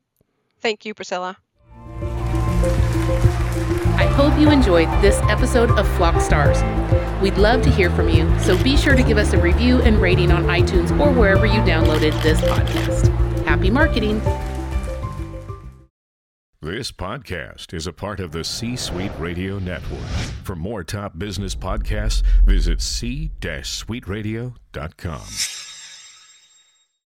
Thank 0.59 0.85
you, 0.85 0.93
Priscilla. 0.93 1.37
Hope 4.17 4.37
you 4.39 4.49
enjoyed 4.49 4.87
this 4.99 5.19
episode 5.29 5.69
of 5.77 5.87
Flock 5.95 6.19
Stars. 6.19 6.57
We'd 7.21 7.37
love 7.37 7.61
to 7.61 7.69
hear 7.69 7.91
from 7.91 8.09
you, 8.09 8.27
so 8.39 8.57
be 8.63 8.75
sure 8.75 8.95
to 8.95 9.03
give 9.03 9.19
us 9.19 9.33
a 9.33 9.37
review 9.37 9.79
and 9.83 10.01
rating 10.01 10.31
on 10.31 10.45
iTunes 10.45 10.89
or 10.99 11.11
wherever 11.11 11.45
you 11.45 11.59
downloaded 11.59 12.19
this 12.23 12.41
podcast. 12.41 13.15
Happy 13.45 13.69
marketing! 13.69 14.19
This 16.63 16.91
podcast 16.91 17.75
is 17.75 17.85
a 17.85 17.93
part 17.93 18.19
of 18.19 18.31
the 18.31 18.43
C 18.43 18.75
Suite 18.75 19.11
Radio 19.19 19.59
Network. 19.59 20.01
For 20.43 20.55
more 20.55 20.83
top 20.83 21.19
business 21.19 21.53
podcasts, 21.53 22.23
visit 22.43 22.81
c-suiteradio.com. 22.81 25.66